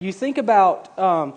you 0.00 0.12
think 0.12 0.38
about 0.38 0.98
um, 0.98 1.34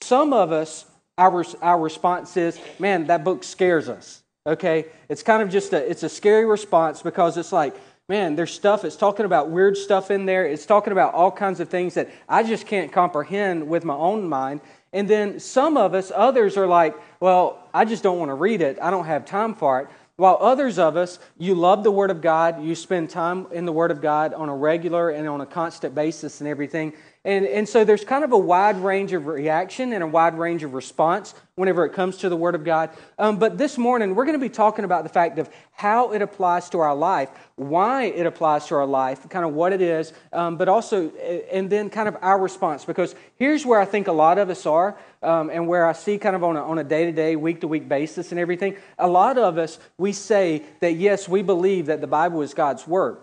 some 0.00 0.32
of 0.32 0.52
us, 0.52 0.86
our, 1.18 1.44
our 1.60 1.78
response 1.78 2.36
is, 2.36 2.58
man, 2.78 3.06
that 3.08 3.24
book 3.24 3.44
scares 3.44 3.88
us. 3.88 4.22
Okay? 4.46 4.86
It's 5.08 5.22
kind 5.22 5.42
of 5.42 5.50
just 5.50 5.72
a, 5.72 5.90
it's 5.90 6.02
a 6.02 6.08
scary 6.08 6.46
response 6.46 7.02
because 7.02 7.36
it's 7.36 7.52
like, 7.52 7.74
man, 8.08 8.34
there's 8.34 8.52
stuff, 8.52 8.84
it's 8.84 8.96
talking 8.96 9.26
about 9.26 9.50
weird 9.50 9.76
stuff 9.76 10.10
in 10.10 10.26
there. 10.26 10.44
It's 10.44 10.66
talking 10.66 10.92
about 10.92 11.14
all 11.14 11.30
kinds 11.30 11.60
of 11.60 11.68
things 11.68 11.94
that 11.94 12.10
I 12.28 12.42
just 12.42 12.66
can't 12.66 12.90
comprehend 12.90 13.68
with 13.68 13.84
my 13.84 13.94
own 13.94 14.28
mind. 14.28 14.62
And 14.92 15.06
then 15.06 15.38
some 15.38 15.76
of 15.76 15.94
us, 15.94 16.10
others 16.12 16.56
are 16.56 16.66
like, 16.66 16.96
well, 17.20 17.68
I 17.72 17.84
just 17.84 18.02
don't 18.02 18.18
want 18.18 18.30
to 18.30 18.34
read 18.34 18.62
it. 18.62 18.78
I 18.82 18.90
don't 18.90 19.04
have 19.04 19.26
time 19.26 19.54
for 19.54 19.80
it. 19.80 19.88
While 20.16 20.38
others 20.40 20.78
of 20.78 20.96
us, 20.96 21.18
you 21.38 21.54
love 21.54 21.84
the 21.84 21.90
Word 21.90 22.10
of 22.10 22.20
God, 22.20 22.62
you 22.62 22.74
spend 22.74 23.08
time 23.08 23.46
in 23.52 23.64
the 23.64 23.72
Word 23.72 23.90
of 23.90 24.02
God 24.02 24.34
on 24.34 24.48
a 24.48 24.54
regular 24.54 25.10
and 25.10 25.28
on 25.28 25.40
a 25.40 25.46
constant 25.46 25.94
basis 25.94 26.40
and 26.40 26.48
everything. 26.48 26.92
And, 27.22 27.44
and 27.46 27.68
so 27.68 27.84
there's 27.84 28.02
kind 28.02 28.24
of 28.24 28.32
a 28.32 28.38
wide 28.38 28.78
range 28.78 29.12
of 29.12 29.26
reaction 29.26 29.92
and 29.92 30.02
a 30.02 30.06
wide 30.06 30.38
range 30.38 30.62
of 30.62 30.72
response 30.72 31.34
whenever 31.54 31.84
it 31.84 31.92
comes 31.92 32.16
to 32.18 32.30
the 32.30 32.36
Word 32.36 32.54
of 32.54 32.64
God. 32.64 32.88
Um, 33.18 33.38
but 33.38 33.58
this 33.58 33.76
morning, 33.76 34.14
we're 34.14 34.24
going 34.24 34.38
to 34.38 34.42
be 34.42 34.48
talking 34.48 34.86
about 34.86 35.02
the 35.02 35.10
fact 35.10 35.38
of 35.38 35.50
how 35.72 36.12
it 36.12 36.22
applies 36.22 36.70
to 36.70 36.78
our 36.78 36.94
life, 36.94 37.28
why 37.56 38.04
it 38.04 38.24
applies 38.24 38.66
to 38.68 38.76
our 38.76 38.86
life, 38.86 39.28
kind 39.28 39.44
of 39.44 39.52
what 39.52 39.74
it 39.74 39.82
is, 39.82 40.14
um, 40.32 40.56
but 40.56 40.70
also, 40.70 41.10
and 41.52 41.68
then 41.68 41.90
kind 41.90 42.08
of 42.08 42.16
our 42.22 42.40
response. 42.40 42.86
Because 42.86 43.14
here's 43.36 43.66
where 43.66 43.78
I 43.78 43.84
think 43.84 44.08
a 44.08 44.12
lot 44.12 44.38
of 44.38 44.48
us 44.48 44.64
are, 44.64 44.96
um, 45.22 45.50
and 45.50 45.68
where 45.68 45.86
I 45.86 45.92
see 45.92 46.16
kind 46.16 46.34
of 46.34 46.42
on 46.42 46.56
a, 46.56 46.64
on 46.64 46.78
a 46.78 46.84
day-to-day, 46.84 47.36
week-to-week 47.36 47.86
basis 47.86 48.30
and 48.30 48.40
everything. 48.40 48.78
A 48.98 49.08
lot 49.08 49.36
of 49.36 49.58
us, 49.58 49.78
we 49.98 50.12
say 50.12 50.62
that, 50.80 50.94
yes, 50.94 51.28
we 51.28 51.42
believe 51.42 51.84
that 51.86 52.00
the 52.00 52.06
Bible 52.06 52.40
is 52.40 52.54
God's 52.54 52.86
Word. 52.86 53.18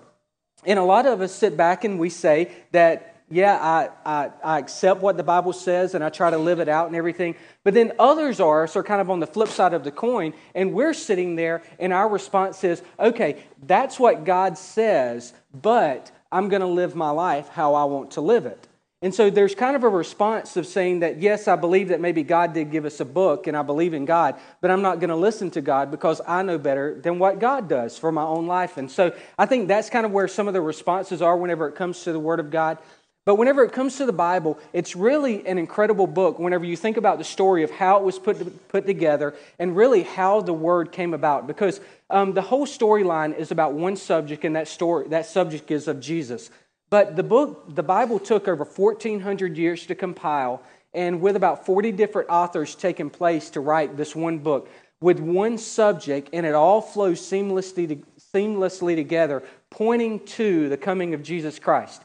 And 0.65 0.77
a 0.77 0.83
lot 0.83 1.07
of 1.07 1.21
us 1.21 1.33
sit 1.33 1.57
back 1.57 1.83
and 1.83 1.97
we 1.97 2.11
say 2.11 2.51
that 2.73 3.15
yeah, 3.29 3.55
I, 3.55 3.89
I, 4.05 4.31
I, 4.41 4.59
accept 4.59 5.01
what 5.01 5.17
the 5.17 5.23
Bible 5.23 5.51
says 5.51 5.95
and 5.95 6.03
I 6.03 6.09
try 6.09 6.29
to 6.29 6.37
live 6.37 6.59
it 6.59 6.69
out 6.69 6.87
and 6.87 6.95
everything. 6.95 7.35
But 7.63 7.73
then 7.73 7.91
others 7.99 8.39
are, 8.39 8.67
so 8.67 8.81
kind 8.81 9.01
of 9.01 9.09
on 9.09 9.19
the 9.19 9.27
flip 9.27 9.49
side 9.49 9.73
of 9.73 9.83
the 9.83 9.91
coin, 9.91 10.33
and 10.55 10.73
we're 10.73 10.93
sitting 10.93 11.35
there 11.35 11.61
and 11.77 11.91
our 11.91 12.07
response 12.07 12.63
is, 12.63 12.81
okay, 12.97 13.43
that's 13.65 13.99
what 13.99 14.23
God 14.23 14.57
says, 14.57 15.33
but 15.53 16.09
I'm 16.31 16.47
going 16.47 16.61
to 16.61 16.67
live 16.67 16.95
my 16.95 17.09
life 17.09 17.49
how 17.49 17.75
I 17.75 17.83
want 17.83 18.11
to 18.11 18.21
live 18.21 18.45
it. 18.45 18.67
And 19.01 19.13
so 19.13 19.29
there's 19.29 19.53
kind 19.53 19.75
of 19.75 19.83
a 19.83 19.89
response 19.89 20.57
of 20.57 20.65
saying 20.65 21.01
that, 21.01 21.21
yes, 21.21 21.47
I 21.47 21.55
believe 21.55 21.89
that 21.89 22.01
maybe 22.01 22.23
God 22.23 22.53
did 22.53 22.71
give 22.71 22.83
us 22.83 22.99
a 22.99 23.05
book 23.05 23.45
and 23.45 23.55
I 23.55 23.61
believe 23.61 23.93
in 23.93 24.05
God, 24.05 24.35
but 24.59 24.71
I'm 24.71 24.81
not 24.81 24.99
going 24.99 25.11
to 25.11 25.15
listen 25.15 25.51
to 25.51 25.61
God 25.61 25.91
because 25.91 26.19
I 26.27 26.41
know 26.41 26.57
better 26.57 26.99
than 26.99 27.19
what 27.19 27.37
God 27.37 27.69
does 27.69 27.97
for 27.97 28.11
my 28.11 28.23
own 28.23 28.47
life. 28.47 28.77
And 28.77 28.89
so 28.89 29.13
I 29.37 29.45
think 29.45 29.67
that's 29.67 29.91
kind 29.91 30.05
of 30.05 30.11
where 30.11 30.27
some 30.27 30.47
of 30.47 30.55
the 30.55 30.61
responses 30.61 31.21
are 31.21 31.37
whenever 31.37 31.67
it 31.67 31.75
comes 31.75 32.03
to 32.05 32.11
the 32.11 32.19
Word 32.19 32.39
of 32.39 32.49
God. 32.49 32.79
But 33.27 33.35
whenever 33.35 33.61
it 33.65 33.73
comes 33.73 33.97
to 33.97 34.05
the 34.05 34.13
Bible, 34.13 34.57
it's 34.71 34.95
really 34.95 35.45
an 35.45 35.57
incredible 35.57 36.07
book 36.07 36.39
whenever 36.39 36.63
you 36.63 36.77
think 36.77 36.95
about 36.95 37.17
the 37.17 37.25
story 37.25 37.63
of 37.63 37.69
how 37.69 37.97
it 37.97 38.03
was 38.03 38.17
put, 38.17 38.69
put 38.69 38.85
together 38.85 39.35
and 39.59 39.75
really 39.75 40.03
how 40.03 40.39
the 40.39 40.53
word 40.53 40.93
came 40.93 41.13
about. 41.13 41.45
Because 41.45 41.81
um, 42.09 42.31
the 42.31 42.41
whole 42.41 42.65
storyline 42.65 43.37
is 43.37 43.51
about 43.51 43.73
one 43.73 43.97
subject, 43.97 44.45
and 44.45 44.55
that, 44.55 44.69
story, 44.69 45.09
that 45.09 45.25
subject 45.25 45.69
is 45.71 45.89
of 45.89 45.99
Jesus. 45.99 46.49
But 46.89 47.17
the 47.17 47.23
book, 47.23 47.75
the 47.75 47.83
Bible 47.83 48.17
took 48.17 48.47
over 48.47 48.63
1,400 48.63 49.57
years 49.57 49.85
to 49.87 49.93
compile, 49.93 50.63
and 50.93 51.19
with 51.19 51.35
about 51.35 51.65
40 51.65 51.91
different 51.91 52.29
authors 52.29 52.75
taking 52.75 53.09
place 53.09 53.49
to 53.49 53.59
write 53.59 53.97
this 53.97 54.15
one 54.15 54.37
book 54.37 54.69
with 55.01 55.19
one 55.19 55.57
subject, 55.57 56.29
and 56.31 56.45
it 56.45 56.55
all 56.55 56.79
flows 56.79 57.19
seamlessly, 57.19 58.01
seamlessly 58.33 58.95
together, 58.95 59.43
pointing 59.69 60.25
to 60.27 60.69
the 60.69 60.77
coming 60.77 61.13
of 61.13 61.23
Jesus 61.23 61.59
Christ. 61.59 62.03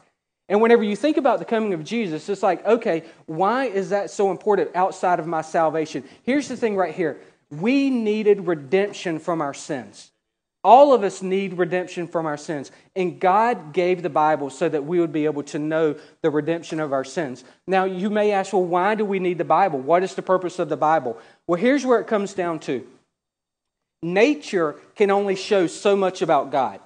And 0.49 0.61
whenever 0.61 0.83
you 0.83 0.95
think 0.95 1.17
about 1.17 1.39
the 1.39 1.45
coming 1.45 1.73
of 1.73 1.83
Jesus, 1.83 2.27
it's 2.27 2.43
like, 2.43 2.65
okay, 2.65 3.03
why 3.25 3.65
is 3.65 3.89
that 3.91 4.11
so 4.11 4.29
important 4.29 4.75
outside 4.75 5.19
of 5.19 5.27
my 5.27 5.41
salvation? 5.41 6.03
Here's 6.23 6.47
the 6.47 6.57
thing 6.57 6.75
right 6.75 6.93
here 6.93 7.19
we 7.49 7.89
needed 7.89 8.47
redemption 8.47 9.19
from 9.19 9.41
our 9.41 9.53
sins. 9.53 10.11
All 10.65 10.93
of 10.93 11.03
us 11.03 11.21
need 11.21 11.57
redemption 11.57 12.07
from 12.07 12.25
our 12.25 12.37
sins. 12.37 12.71
And 12.95 13.19
God 13.19 13.73
gave 13.73 14.01
the 14.01 14.09
Bible 14.09 14.49
so 14.49 14.69
that 14.69 14.85
we 14.85 14.99
would 14.99 15.11
be 15.11 15.25
able 15.25 15.43
to 15.43 15.59
know 15.59 15.95
the 16.21 16.29
redemption 16.29 16.79
of 16.79 16.93
our 16.93 17.03
sins. 17.03 17.43
Now, 17.67 17.83
you 17.83 18.09
may 18.09 18.31
ask, 18.31 18.53
well, 18.53 18.63
why 18.63 18.95
do 18.95 19.03
we 19.03 19.19
need 19.19 19.37
the 19.37 19.43
Bible? 19.43 19.79
What 19.79 20.03
is 20.03 20.15
the 20.15 20.21
purpose 20.21 20.59
of 20.59 20.69
the 20.69 20.77
Bible? 20.77 21.17
Well, 21.47 21.59
here's 21.59 21.85
where 21.85 21.99
it 21.99 22.07
comes 22.07 22.33
down 22.33 22.59
to 22.61 22.87
nature 24.01 24.75
can 24.95 25.11
only 25.11 25.35
show 25.35 25.67
so 25.67 25.95
much 25.95 26.21
about 26.21 26.51
God. 26.51 26.79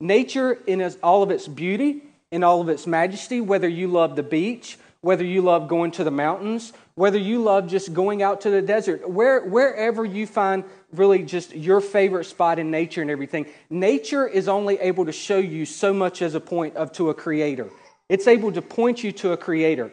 Nature, 0.00 0.58
in 0.66 0.82
all 1.02 1.22
of 1.22 1.30
its 1.30 1.46
beauty, 1.48 2.02
in 2.32 2.42
all 2.42 2.60
of 2.60 2.68
its 2.68 2.86
majesty, 2.86 3.40
whether 3.40 3.68
you 3.68 3.86
love 3.86 4.16
the 4.16 4.22
beach, 4.24 4.78
whether 5.02 5.24
you 5.24 5.42
love 5.42 5.68
going 5.68 5.90
to 5.92 6.02
the 6.02 6.10
mountains, 6.10 6.72
whether 6.94 7.18
you 7.18 7.42
love 7.42 7.68
just 7.68 7.92
going 7.92 8.22
out 8.22 8.40
to 8.40 8.50
the 8.50 8.62
desert, 8.62 9.08
where, 9.08 9.44
wherever 9.44 10.04
you 10.04 10.26
find 10.26 10.64
really 10.92 11.22
just 11.22 11.54
your 11.54 11.80
favorite 11.80 12.24
spot 12.24 12.58
in 12.58 12.70
nature 12.70 13.02
and 13.02 13.10
everything, 13.10 13.46
nature 13.68 14.26
is 14.26 14.48
only 14.48 14.78
able 14.78 15.04
to 15.04 15.12
show 15.12 15.38
you 15.38 15.66
so 15.66 15.92
much 15.92 16.22
as 16.22 16.34
a 16.34 16.40
point 16.40 16.74
of 16.76 16.90
to 16.92 17.10
a 17.10 17.14
creator. 17.14 17.68
It's 18.08 18.26
able 18.26 18.50
to 18.52 18.62
point 18.62 19.04
you 19.04 19.12
to 19.12 19.32
a 19.32 19.36
creator. 19.36 19.92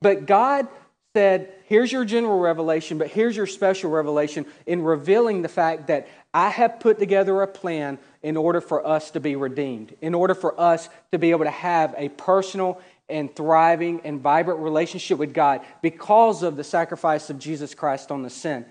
But 0.00 0.26
God 0.26 0.68
said, 1.14 1.52
here's 1.64 1.90
your 1.90 2.04
general 2.04 2.38
revelation, 2.38 2.98
but 2.98 3.08
here's 3.08 3.36
your 3.36 3.46
special 3.46 3.90
revelation 3.90 4.46
in 4.66 4.82
revealing 4.82 5.42
the 5.42 5.48
fact 5.48 5.86
that 5.88 6.08
I 6.34 6.50
have 6.50 6.80
put 6.80 6.98
together 6.98 7.40
a 7.42 7.46
plan 7.46 7.98
in 8.22 8.36
order 8.36 8.60
for 8.60 8.86
us 8.86 9.10
to 9.12 9.20
be 9.20 9.34
redeemed, 9.34 9.96
in 10.00 10.14
order 10.14 10.34
for 10.34 10.58
us 10.60 10.88
to 11.12 11.18
be 11.18 11.30
able 11.30 11.44
to 11.44 11.50
have 11.50 11.94
a 11.96 12.10
personal 12.10 12.80
and 13.08 13.34
thriving 13.34 14.02
and 14.04 14.20
vibrant 14.20 14.60
relationship 14.60 15.18
with 15.18 15.32
God 15.32 15.62
because 15.82 16.42
of 16.42 16.56
the 16.56 16.64
sacrifice 16.64 17.30
of 17.30 17.38
Jesus 17.38 17.74
Christ 17.74 18.10
on 18.10 18.22
the 18.22 18.30
sin. 18.30 18.66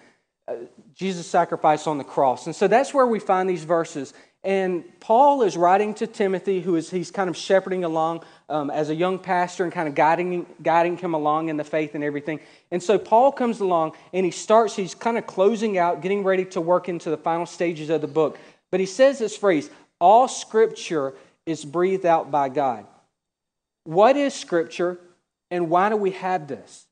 Uh, 0.47 0.55
Jesus' 0.93 1.27
sacrifice 1.27 1.87
on 1.87 1.97
the 1.97 2.03
cross. 2.03 2.45
And 2.45 2.55
so 2.55 2.67
that's 2.67 2.93
where 2.93 3.07
we 3.07 3.19
find 3.19 3.49
these 3.49 3.63
verses. 3.63 4.13
And 4.47 4.85
Paul 5.01 5.41
is 5.41 5.57
writing 5.57 5.93
to 5.95 6.07
Timothy, 6.07 6.61
who 6.61 6.77
is 6.77 6.89
he's 6.89 7.11
kind 7.11 7.29
of 7.29 7.35
shepherding 7.35 7.83
along 7.83 8.23
um, 8.47 8.69
as 8.69 8.89
a 8.89 8.95
young 8.95 9.19
pastor 9.19 9.65
and 9.65 9.73
kind 9.73 9.89
of 9.89 9.93
guiding, 9.93 10.45
guiding 10.63 10.95
him 10.95 11.13
along 11.13 11.49
in 11.49 11.57
the 11.57 11.65
faith 11.65 11.95
and 11.95 12.03
everything. 12.03 12.39
And 12.71 12.81
so 12.81 12.97
Paul 12.97 13.33
comes 13.33 13.59
along 13.59 13.97
and 14.13 14.25
he 14.25 14.31
starts, 14.31 14.73
he's 14.73 14.95
kind 14.95 15.17
of 15.17 15.27
closing 15.27 15.77
out, 15.77 16.01
getting 16.01 16.23
ready 16.23 16.45
to 16.45 16.61
work 16.61 16.87
into 16.87 17.09
the 17.09 17.17
final 17.17 17.45
stages 17.45 17.89
of 17.89 17.99
the 17.99 18.07
book. 18.07 18.39
But 18.71 18.79
he 18.79 18.85
says 18.85 19.19
this 19.19 19.35
phrase 19.35 19.69
all 19.99 20.29
scripture 20.29 21.15
is 21.45 21.65
breathed 21.65 22.05
out 22.05 22.31
by 22.31 22.47
God. 22.47 22.87
What 23.83 24.15
is 24.15 24.33
scripture 24.33 24.97
and 25.51 25.69
why 25.69 25.89
do 25.89 25.97
we 25.97 26.11
have 26.11 26.47
this? 26.47 26.86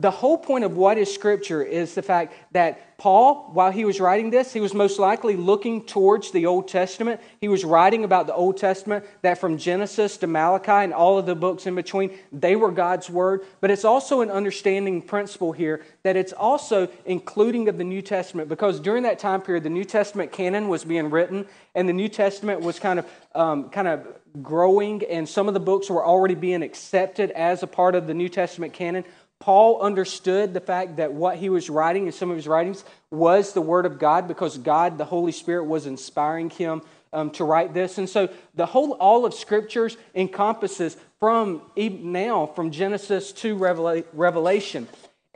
The 0.00 0.12
whole 0.12 0.38
point 0.38 0.62
of 0.62 0.76
what 0.76 0.96
is 0.96 1.12
Scripture 1.12 1.60
is 1.60 1.96
the 1.96 2.02
fact 2.02 2.32
that 2.52 2.96
Paul, 2.98 3.50
while 3.52 3.72
he 3.72 3.84
was 3.84 4.00
writing 4.00 4.30
this, 4.30 4.52
he 4.52 4.60
was 4.60 4.72
most 4.72 5.00
likely 5.00 5.34
looking 5.34 5.84
towards 5.84 6.30
the 6.30 6.46
Old 6.46 6.68
Testament. 6.68 7.20
He 7.40 7.48
was 7.48 7.64
writing 7.64 8.04
about 8.04 8.28
the 8.28 8.34
Old 8.34 8.58
Testament, 8.58 9.04
that 9.22 9.38
from 9.38 9.58
Genesis 9.58 10.16
to 10.18 10.28
Malachi 10.28 10.70
and 10.70 10.94
all 10.94 11.18
of 11.18 11.26
the 11.26 11.34
books 11.34 11.66
in 11.66 11.74
between, 11.74 12.16
they 12.30 12.54
were 12.54 12.70
God's 12.70 13.10
Word. 13.10 13.44
But 13.60 13.72
it's 13.72 13.84
also 13.84 14.20
an 14.20 14.30
understanding 14.30 15.02
principle 15.02 15.50
here 15.50 15.84
that 16.04 16.14
it's 16.14 16.32
also 16.32 16.88
including 17.04 17.68
of 17.68 17.76
the 17.76 17.82
New 17.82 18.02
Testament, 18.02 18.48
because 18.48 18.78
during 18.78 19.02
that 19.02 19.18
time 19.18 19.42
period, 19.42 19.64
the 19.64 19.70
New 19.70 19.84
Testament 19.84 20.30
canon 20.30 20.68
was 20.68 20.84
being 20.84 21.10
written, 21.10 21.44
and 21.74 21.88
the 21.88 21.92
New 21.92 22.08
Testament 22.08 22.60
was 22.60 22.78
kind 22.78 23.00
of, 23.00 23.06
um, 23.34 23.68
kind 23.70 23.88
of 23.88 24.06
growing, 24.42 25.02
and 25.10 25.28
some 25.28 25.48
of 25.48 25.54
the 25.54 25.60
books 25.60 25.90
were 25.90 26.06
already 26.06 26.36
being 26.36 26.62
accepted 26.62 27.32
as 27.32 27.64
a 27.64 27.66
part 27.66 27.96
of 27.96 28.06
the 28.06 28.14
New 28.14 28.28
Testament 28.28 28.72
canon. 28.72 29.04
Paul 29.40 29.80
understood 29.80 30.52
the 30.52 30.60
fact 30.60 30.96
that 30.96 31.12
what 31.12 31.36
he 31.36 31.48
was 31.48 31.70
writing 31.70 32.06
in 32.06 32.12
some 32.12 32.30
of 32.30 32.36
his 32.36 32.48
writings 32.48 32.84
was 33.10 33.52
the 33.52 33.60
Word 33.60 33.86
of 33.86 33.98
God 33.98 34.26
because 34.26 34.58
God, 34.58 34.98
the 34.98 35.04
Holy 35.04 35.32
Spirit, 35.32 35.64
was 35.64 35.86
inspiring 35.86 36.50
him 36.50 36.82
um, 37.12 37.30
to 37.30 37.44
write 37.44 37.72
this. 37.72 37.98
And 37.98 38.08
so 38.08 38.28
the 38.54 38.66
whole, 38.66 38.92
all 38.92 39.24
of 39.24 39.34
Scriptures 39.34 39.96
encompasses 40.14 40.96
from 41.20 41.62
now, 41.76 42.46
from 42.46 42.70
Genesis 42.70 43.32
to 43.32 43.56
Revelation. 43.56 44.88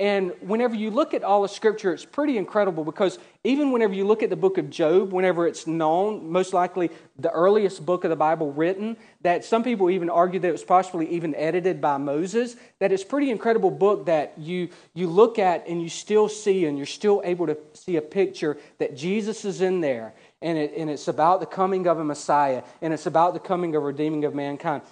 And 0.03 0.33
whenever 0.41 0.75
you 0.75 0.91
look 0.91 1.15
at 1.15 1.23
all 1.23 1.45
of 1.45 1.53
Scripture, 1.53 1.93
it's 1.93 2.05
pretty 2.05 2.37
incredible 2.37 2.83
because 2.83 3.21
even 3.45 3.71
whenever 3.71 3.95
you 3.95 4.05
look 4.05 4.25
at 4.25 4.31
the 4.31 4.37
book 4.37 4.59
of 4.59 4.69
Job, 4.69 5.13
whenever 5.13 5.47
it's 5.47 5.69
known, 5.69 6.29
most 6.29 6.53
likely 6.53 6.91
the 7.21 7.31
earliest 7.31 7.87
book 7.87 8.03
of 8.03 8.11
the 8.11 8.17
Bible 8.17 8.51
written, 8.51 8.97
that 9.21 9.45
some 9.45 9.63
people 9.63 9.91
even 9.91 10.11
argue 10.11 10.41
that 10.41 10.49
it 10.49 10.51
was 10.51 10.65
possibly 10.65 11.09
even 11.11 11.37
edited 11.37 11.81
by 11.81 11.99
Moses, 11.99 12.57
that 12.81 12.91
it's 12.91 13.05
pretty 13.05 13.31
incredible 13.31 13.71
book 13.71 14.07
that 14.07 14.33
you, 14.37 14.71
you 14.93 15.07
look 15.07 15.39
at 15.39 15.69
and 15.69 15.81
you 15.81 15.89
still 15.89 16.29
see 16.29 16.67
and 16.67 16.77
you're 16.77 16.85
still 16.85 17.23
able 17.25 17.47
to 17.47 17.57
see 17.73 17.95
a 17.95 18.03
picture 18.03 18.59
that 18.79 18.97
Jesus 18.97 19.45
is 19.45 19.61
in 19.61 19.81
there. 19.83 20.15
And, 20.41 20.59
it, 20.59 20.73
and 20.77 20.91
it's 20.91 21.07
about 21.07 21.39
the 21.39 21.47
coming 21.47 21.87
of 21.87 22.01
a 22.01 22.05
Messiah, 22.05 22.65
and 22.81 22.93
it's 22.93 23.07
about 23.07 23.35
the 23.35 23.39
coming 23.39 23.77
of 23.77 23.85
redeeming 23.85 24.25
of 24.25 24.35
mankind. 24.35 24.83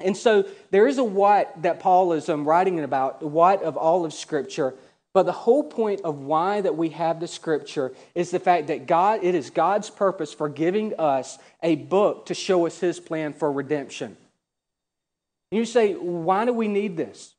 And 0.00 0.16
so 0.16 0.46
there 0.70 0.86
is 0.86 0.98
a 0.98 1.04
what 1.04 1.62
that 1.62 1.80
Paul 1.80 2.12
is 2.12 2.28
um, 2.28 2.46
writing 2.46 2.78
about, 2.80 3.20
the 3.20 3.26
what 3.26 3.62
of 3.62 3.76
all 3.76 4.04
of 4.04 4.12
Scripture. 4.12 4.74
But 5.14 5.24
the 5.24 5.32
whole 5.32 5.64
point 5.64 6.02
of 6.02 6.20
why 6.20 6.60
that 6.60 6.76
we 6.76 6.90
have 6.90 7.18
the 7.18 7.26
Scripture 7.26 7.92
is 8.14 8.30
the 8.30 8.38
fact 8.38 8.68
that 8.68 8.86
God, 8.86 9.20
it 9.24 9.34
is 9.34 9.50
God's 9.50 9.90
purpose 9.90 10.32
for 10.32 10.48
giving 10.48 10.94
us 10.98 11.38
a 11.62 11.74
book 11.74 12.26
to 12.26 12.34
show 12.34 12.66
us 12.66 12.78
His 12.78 13.00
plan 13.00 13.32
for 13.32 13.50
redemption. 13.50 14.16
And 15.50 15.58
you 15.58 15.64
say, 15.64 15.94
why 15.94 16.44
do 16.44 16.52
we 16.52 16.68
need 16.68 16.96
this? 16.96 17.34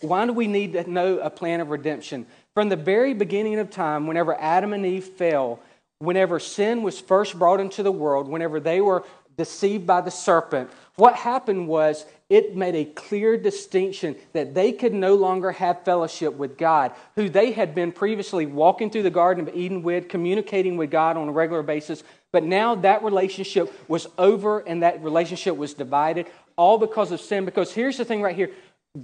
why 0.00 0.26
do 0.26 0.32
we 0.32 0.46
need 0.46 0.72
to 0.74 0.90
know 0.90 1.18
a 1.18 1.30
plan 1.30 1.60
of 1.60 1.70
redemption? 1.70 2.26
From 2.54 2.68
the 2.68 2.76
very 2.76 3.14
beginning 3.14 3.58
of 3.58 3.70
time, 3.70 4.06
whenever 4.06 4.38
Adam 4.40 4.72
and 4.72 4.84
Eve 4.84 5.04
fell, 5.04 5.60
whenever 5.98 6.38
sin 6.38 6.82
was 6.82 7.00
first 7.00 7.38
brought 7.38 7.60
into 7.60 7.82
the 7.82 7.92
world, 7.92 8.28
whenever 8.28 8.60
they 8.60 8.80
were 8.80 9.04
deceived 9.36 9.86
by 9.86 10.00
the 10.00 10.10
serpent, 10.10 10.70
what 10.96 11.14
happened 11.14 11.68
was 11.68 12.06
it 12.28 12.56
made 12.56 12.74
a 12.74 12.84
clear 12.84 13.36
distinction 13.36 14.16
that 14.32 14.54
they 14.54 14.72
could 14.72 14.94
no 14.94 15.14
longer 15.14 15.52
have 15.52 15.84
fellowship 15.84 16.34
with 16.34 16.56
God, 16.56 16.92
who 17.14 17.28
they 17.28 17.52
had 17.52 17.74
been 17.74 17.92
previously 17.92 18.46
walking 18.46 18.90
through 18.90 19.04
the 19.04 19.10
Garden 19.10 19.46
of 19.46 19.54
Eden 19.54 19.82
with, 19.82 20.08
communicating 20.08 20.76
with 20.76 20.90
God 20.90 21.16
on 21.16 21.28
a 21.28 21.32
regular 21.32 21.62
basis. 21.62 22.02
But 22.32 22.44
now 22.44 22.74
that 22.76 23.04
relationship 23.04 23.72
was 23.88 24.08
over 24.18 24.60
and 24.60 24.82
that 24.82 25.02
relationship 25.02 25.56
was 25.56 25.74
divided, 25.74 26.26
all 26.56 26.78
because 26.78 27.12
of 27.12 27.20
sin. 27.20 27.44
Because 27.44 27.72
here's 27.72 27.98
the 27.98 28.04
thing 28.04 28.22
right 28.22 28.34
here 28.34 28.50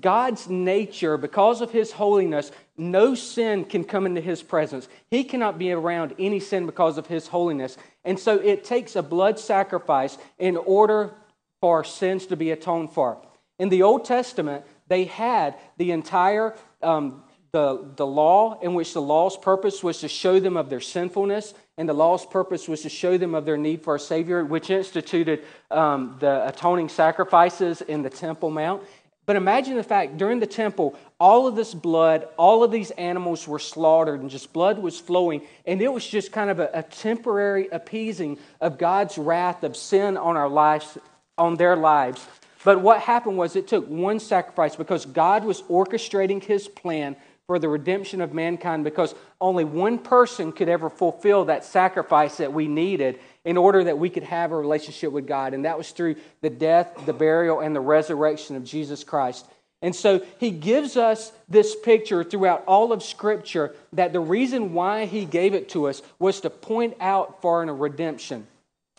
God's 0.01 0.49
nature, 0.49 1.17
because 1.17 1.61
of 1.61 1.71
his 1.71 1.93
holiness, 1.93 2.53
no 2.77 3.15
sin 3.15 3.65
can 3.65 3.85
come 3.85 4.07
into 4.07 4.21
his 4.21 4.43
presence. 4.43 4.89
He 5.11 5.25
cannot 5.25 5.59
be 5.59 5.73
around 5.73 6.15
any 6.19 6.41
sin 6.41 6.67
because 6.67 6.99
of 6.99 7.07
his 7.07 7.29
holiness. 7.29 7.77
And 8.05 8.19
so 8.19 8.37
it 8.37 8.65
takes 8.65 8.97
a 8.97 9.03
blood 9.03 9.39
sacrifice 9.39 10.19
in 10.39 10.57
order 10.57 11.15
for 11.61 11.85
sins 11.85 12.27
to 12.27 12.37
be 12.37 12.51
atoned 12.51 12.93
for. 12.93 13.19
In 13.59 13.69
the 13.69 13.83
Old 13.83 14.05
Testament, 14.05 14.65
they 14.89 15.05
had 15.05 15.57
the 15.77 15.93
entire 15.93 16.57
um, 16.83 17.23
the, 17.53 17.85
the 17.97 18.07
law 18.07 18.59
in 18.61 18.73
which 18.73 18.95
the 18.95 19.03
law's 19.03 19.37
purpose 19.37 19.83
was 19.83 19.99
to 20.01 20.09
show 20.09 20.41
them 20.41 20.57
of 20.57 20.71
their 20.71 20.81
sinfulness 20.81 21.53
and 21.77 21.87
the 21.87 21.93
law's 21.93 22.25
purpose 22.25 22.67
was 22.67 22.81
to 22.81 22.89
show 22.89 23.19
them 23.19 23.35
of 23.35 23.45
their 23.45 23.59
need 23.59 23.83
for 23.83 23.95
a 23.95 24.01
savior 24.01 24.43
which 24.43 24.71
instituted 24.71 25.45
um, 25.71 26.17
the 26.19 26.49
atoning 26.49 26.89
sacrifices 26.89 27.83
in 27.83 28.01
the 28.01 28.09
temple 28.09 28.51
mount 28.51 28.83
but 29.25 29.37
imagine 29.37 29.77
the 29.77 29.85
fact 29.85 30.17
during 30.17 30.41
the 30.41 30.47
temple, 30.47 30.99
all 31.21 31.47
of 31.47 31.55
this 31.55 31.75
blood, 31.75 32.27
all 32.37 32.65
of 32.65 32.73
these 32.73 32.91
animals 32.93 33.47
were 33.47 33.61
slaughtered, 33.61 34.21
and 34.21 34.29
just 34.29 34.53
blood 34.53 34.79
was 34.79 34.99
flowing. 34.99 35.43
And 35.65 35.81
it 35.81 35.93
was 35.93 36.07
just 36.07 36.33
kind 36.33 36.51
of 36.51 36.59
a, 36.59 36.71
a 36.75 36.83
temporary 36.83 37.69
appeasing 37.69 38.39
of 38.61 38.79
God's 38.79 39.17
wrath 39.19 39.63
of 39.63 39.77
sin 39.77 40.17
on 40.17 40.37
our 40.37 40.49
lives, 40.49 40.99
on 41.39 41.57
their 41.57 41.77
lives. 41.77 42.27
But 42.65 42.81
what 42.81 43.01
happened 43.01 43.39
was 43.39 43.55
it 43.55 43.69
took 43.69 43.89
one 43.89 44.19
sacrifice 44.19 44.75
because 44.75 45.07
God 45.07 45.45
was 45.45 45.63
orchestrating 45.63 46.43
his 46.43 46.67
plan 46.67 47.17
for 47.47 47.59
the 47.59 47.69
redemption 47.69 48.21
of 48.21 48.33
mankind 48.33 48.85
because 48.85 49.15
only 49.41 49.65
one 49.65 49.99
person 49.99 50.53
could 50.53 50.69
ever 50.69 50.89
fulfill 50.89 51.45
that 51.47 51.65
sacrifice 51.65 52.37
that 52.37 52.53
we 52.53 52.69
needed 52.69 53.19
in 53.45 53.57
order 53.57 53.85
that 53.85 53.99
we 53.99 54.11
could 54.11 54.23
have 54.23 54.53
a 54.53 54.57
relationship 54.57 55.13
with 55.13 55.27
God. 55.27 55.55
And 55.55 55.65
that 55.65 55.79
was 55.79 55.91
through 55.91 56.17
the 56.41 56.51
death, 56.51 57.07
the 57.07 57.13
burial, 57.13 57.61
and 57.61 57.75
the 57.75 57.81
resurrection 57.81 58.57
of 58.57 58.65
Jesus 58.65 59.05
Christ. 59.05 59.47
And 59.83 59.95
so 59.95 60.23
he 60.39 60.51
gives 60.51 60.97
us 60.97 61.33
this 61.49 61.75
picture 61.75 62.23
throughout 62.23 62.63
all 62.67 62.93
of 62.93 63.03
Scripture 63.03 63.75
that 63.93 64.13
the 64.13 64.21
reason 64.21 64.75
why 64.75 65.07
he 65.07 65.25
gave 65.25 65.55
it 65.55 65.69
to 65.71 65.89
us 65.89 66.03
was 66.21 66.41
to 66.43 66.51
point 66.51 66.97
out 67.01 67.43
for 67.43 67.63
a 67.65 67.73
redemption 67.73 68.47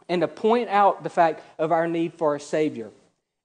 and 0.10 0.22
to 0.22 0.28
point 0.28 0.70
out 0.70 1.04
the 1.04 1.10
fact 1.10 1.42
of 1.58 1.72
our 1.72 1.88
need 1.88 2.14
for 2.14 2.36
a 2.36 2.40
Savior. 2.40 2.92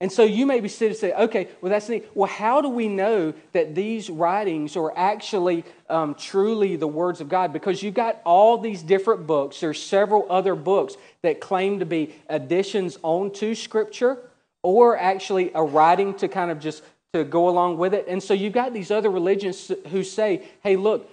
And 0.01 0.13
so 0.13 0.23
you 0.23 0.47
may 0.47 0.61
be 0.61 0.69
sitting 0.69 0.91
and 0.91 0.97
say, 0.97 1.13
okay, 1.13 1.49
well, 1.61 1.71
that's 1.71 1.89
neat. 1.89 2.09
Well, 2.15 2.31
how 2.31 2.61
do 2.61 2.69
we 2.69 2.87
know 2.87 3.35
that 3.53 3.75
these 3.75 4.09
writings 4.09 4.77
are 4.77 4.97
actually 4.97 5.65
um, 5.89 6.15
truly 6.15 6.77
the 6.77 6.87
words 6.87 7.21
of 7.21 7.29
God? 7.29 7.53
Because 7.53 7.83
you've 7.83 7.95
got 7.95 8.21
all 8.25 8.59
these 8.59 8.83
different 8.83 9.27
books. 9.27 9.59
There's 9.59 9.83
several 9.83 10.27
other 10.31 10.55
books 10.55 10.95
that 11.23 11.41
claim 11.41 11.81
to 11.81 11.87
be 11.87 12.15
additions 12.29 12.97
onto 13.03 13.57
Scripture 13.57 14.19
or 14.63 14.97
actually 14.97 15.51
a 15.55 15.63
writing 15.65 16.15
to 16.15 16.29
kind 16.29 16.53
of 16.53 16.61
just 16.61 16.85
to 17.13 17.25
go 17.25 17.49
along 17.49 17.79
with 17.79 17.93
it. 17.93 18.05
And 18.07 18.23
so 18.23 18.35
you've 18.35 18.53
got 18.53 18.73
these 18.73 18.93
other 18.93 19.11
religions 19.11 19.73
who 19.89 20.05
say, 20.05 20.47
hey, 20.63 20.77
look, 20.77 21.11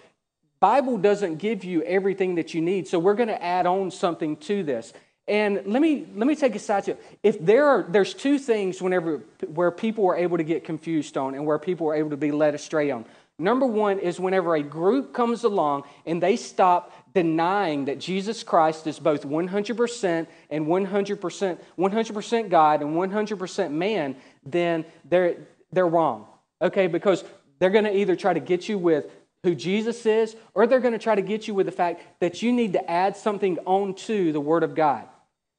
Bible 0.59 0.97
doesn't 0.97 1.37
give 1.37 1.63
you 1.63 1.81
everything 1.83 2.35
that 2.35 2.53
you 2.53 2.61
need, 2.61 2.87
so 2.87 2.99
we're 2.99 3.13
going 3.15 3.29
to 3.29 3.43
add 3.43 3.65
on 3.65 3.91
something 3.91 4.35
to 4.37 4.63
this. 4.63 4.93
And 5.27 5.61
let 5.65 5.81
me 5.81 6.05
let 6.15 6.27
me 6.27 6.35
take 6.35 6.53
a 6.53 6.59
side 6.59 6.83
to 6.83 6.97
if 7.23 7.43
there 7.43 7.65
are 7.67 7.85
there's 7.89 8.13
two 8.13 8.37
things 8.37 8.79
whenever 8.79 9.23
where 9.47 9.71
people 9.71 10.07
are 10.07 10.15
able 10.15 10.37
to 10.37 10.43
get 10.43 10.63
confused 10.63 11.17
on 11.17 11.33
and 11.33 11.45
where 11.45 11.57
people 11.57 11.87
are 11.87 11.95
able 11.95 12.11
to 12.11 12.17
be 12.17 12.31
led 12.31 12.53
astray 12.53 12.91
on. 12.91 13.05
Number 13.39 13.65
one 13.65 13.99
is 13.99 14.19
whenever 14.19 14.55
a 14.55 14.61
group 14.61 15.13
comes 15.13 15.43
along 15.43 15.83
and 16.05 16.21
they 16.21 16.37
stop 16.37 16.93
denying 17.13 17.85
that 17.85 17.99
Jesus 17.99 18.43
Christ 18.43 18.87
is 18.87 18.97
both 18.97 19.25
100% 19.25 20.27
and 20.49 20.67
100% 20.67 21.57
100% 21.77 22.49
God 22.49 22.81
and 22.81 22.95
100% 22.95 23.71
man, 23.71 24.15
then 24.45 24.85
they're 25.03 25.37
they're 25.71 25.87
wrong. 25.87 26.27
Okay, 26.61 26.87
because 26.87 27.23
they're 27.59 27.71
going 27.71 27.85
to 27.85 27.97
either 27.97 28.15
try 28.15 28.33
to 28.33 28.39
get 28.39 28.69
you 28.69 28.77
with 28.77 29.11
who 29.43 29.55
Jesus 29.55 30.05
is, 30.05 30.35
or 30.53 30.65
they're 30.65 30.79
going 30.79 30.93
to 30.93 30.99
try 30.99 31.15
to 31.15 31.21
get 31.21 31.47
you 31.47 31.53
with 31.53 31.65
the 31.65 31.71
fact 31.71 32.01
that 32.19 32.41
you 32.41 32.51
need 32.51 32.73
to 32.73 32.89
add 32.89 33.17
something 33.17 33.57
onto 33.65 34.31
the 34.31 34.39
Word 34.39 34.63
of 34.63 34.75
God. 34.75 35.07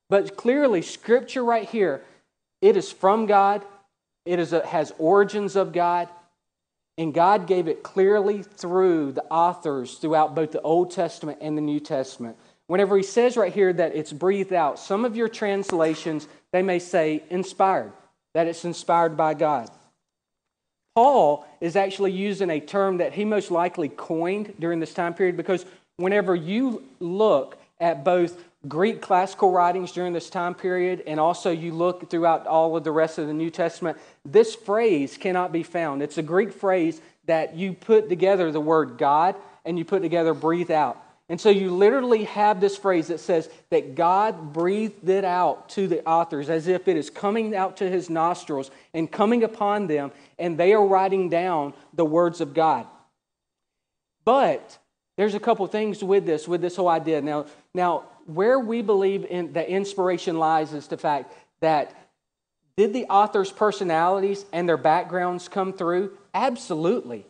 But 0.08 0.36
clearly, 0.36 0.82
Scripture 0.82 1.44
right 1.44 1.68
here, 1.68 2.02
it 2.62 2.76
is 2.76 2.92
from 2.92 3.26
God, 3.26 3.64
it 4.24 4.38
is 4.38 4.52
a, 4.52 4.64
has 4.66 4.92
origins 4.98 5.56
of 5.56 5.72
God, 5.72 6.08
and 6.98 7.12
God 7.12 7.46
gave 7.46 7.68
it 7.68 7.82
clearly 7.82 8.42
through 8.42 9.12
the 9.12 9.24
authors 9.24 9.94
throughout 9.94 10.34
both 10.34 10.52
the 10.52 10.62
Old 10.62 10.90
Testament 10.90 11.38
and 11.40 11.56
the 11.56 11.62
New 11.62 11.80
Testament. 11.80 12.36
Whenever 12.68 12.96
he 12.96 13.02
says 13.02 13.36
right 13.36 13.52
here 13.52 13.72
that 13.72 13.94
it's 13.94 14.12
breathed 14.12 14.52
out, 14.52 14.78
some 14.78 15.04
of 15.04 15.16
your 15.16 15.28
translations, 15.28 16.26
they 16.52 16.62
may 16.62 16.78
say 16.78 17.22
inspired, 17.30 17.92
that 18.34 18.46
it's 18.46 18.64
inspired 18.64 19.16
by 19.16 19.34
God. 19.34 19.70
Paul 20.94 21.46
is 21.60 21.76
actually 21.76 22.12
using 22.12 22.48
a 22.48 22.58
term 22.58 22.96
that 22.96 23.12
he 23.12 23.24
most 23.24 23.50
likely 23.50 23.90
coined 23.90 24.54
during 24.58 24.80
this 24.80 24.94
time 24.94 25.12
period 25.12 25.36
because 25.36 25.66
whenever 25.98 26.34
you 26.34 26.82
look 26.98 27.58
at 27.78 28.02
both 28.02 28.42
Greek 28.68 29.00
classical 29.00 29.52
writings 29.52 29.92
during 29.92 30.12
this 30.12 30.30
time 30.30 30.54
period, 30.54 31.02
and 31.06 31.20
also 31.20 31.50
you 31.50 31.72
look 31.72 32.10
throughout 32.10 32.46
all 32.46 32.76
of 32.76 32.84
the 32.84 32.92
rest 32.92 33.18
of 33.18 33.26
the 33.26 33.34
New 33.34 33.50
Testament, 33.50 33.98
this 34.24 34.54
phrase 34.54 35.16
cannot 35.16 35.52
be 35.52 35.62
found. 35.62 36.02
It's 36.02 36.18
a 36.18 36.22
Greek 36.22 36.52
phrase 36.52 37.00
that 37.26 37.56
you 37.56 37.72
put 37.72 38.08
together 38.08 38.50
the 38.50 38.60
word 38.60 38.98
God 38.98 39.34
and 39.64 39.78
you 39.78 39.84
put 39.84 40.02
together 40.02 40.32
breathe 40.32 40.70
out. 40.70 41.02
And 41.28 41.40
so 41.40 41.50
you 41.50 41.70
literally 41.70 42.24
have 42.24 42.60
this 42.60 42.76
phrase 42.76 43.08
that 43.08 43.18
says 43.18 43.50
that 43.70 43.96
God 43.96 44.52
breathed 44.52 45.08
it 45.08 45.24
out 45.24 45.68
to 45.70 45.88
the 45.88 46.06
authors 46.06 46.48
as 46.48 46.68
if 46.68 46.86
it 46.86 46.96
is 46.96 47.10
coming 47.10 47.54
out 47.54 47.78
to 47.78 47.90
his 47.90 48.08
nostrils 48.08 48.70
and 48.94 49.10
coming 49.10 49.42
upon 49.42 49.88
them, 49.88 50.12
and 50.38 50.56
they 50.56 50.72
are 50.72 50.86
writing 50.86 51.28
down 51.28 51.74
the 51.94 52.04
words 52.04 52.40
of 52.40 52.54
God. 52.54 52.86
But 54.24 54.78
there's 55.16 55.34
a 55.34 55.40
couple 55.40 55.66
things 55.66 56.02
with 56.04 56.26
this, 56.26 56.46
with 56.46 56.60
this 56.60 56.76
whole 56.76 56.88
idea. 56.88 57.20
Now, 57.20 57.46
now 57.74 58.04
where 58.26 58.58
we 58.58 58.82
believe 58.82 59.24
in 59.24 59.52
that 59.54 59.68
inspiration 59.68 60.38
lies 60.38 60.72
is 60.72 60.88
the 60.88 60.98
fact 60.98 61.32
that 61.60 61.94
did 62.76 62.92
the 62.92 63.06
author's 63.06 63.50
personalities 63.50 64.44
and 64.52 64.68
their 64.68 64.76
backgrounds 64.76 65.48
come 65.48 65.72
through? 65.72 66.16
Absolutely. 66.34 67.24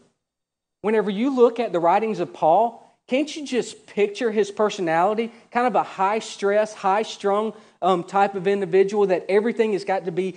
Whenever 0.80 1.10
you 1.10 1.34
look 1.34 1.60
at 1.60 1.72
the 1.72 1.78
writings 1.78 2.18
of 2.20 2.32
Paul, 2.32 2.82
can't 3.06 3.34
you 3.36 3.46
just 3.46 3.86
picture 3.86 4.32
his 4.32 4.50
personality? 4.50 5.32
Kind 5.52 5.68
of 5.68 5.76
a 5.76 5.84
high 5.84 6.18
stress, 6.18 6.74
high 6.74 7.02
strung 7.02 7.52
um, 7.80 8.02
type 8.02 8.34
of 8.34 8.48
individual 8.48 9.06
that 9.06 9.24
everything 9.28 9.72
has 9.74 9.84
got 9.84 10.06
to 10.06 10.12
be 10.12 10.36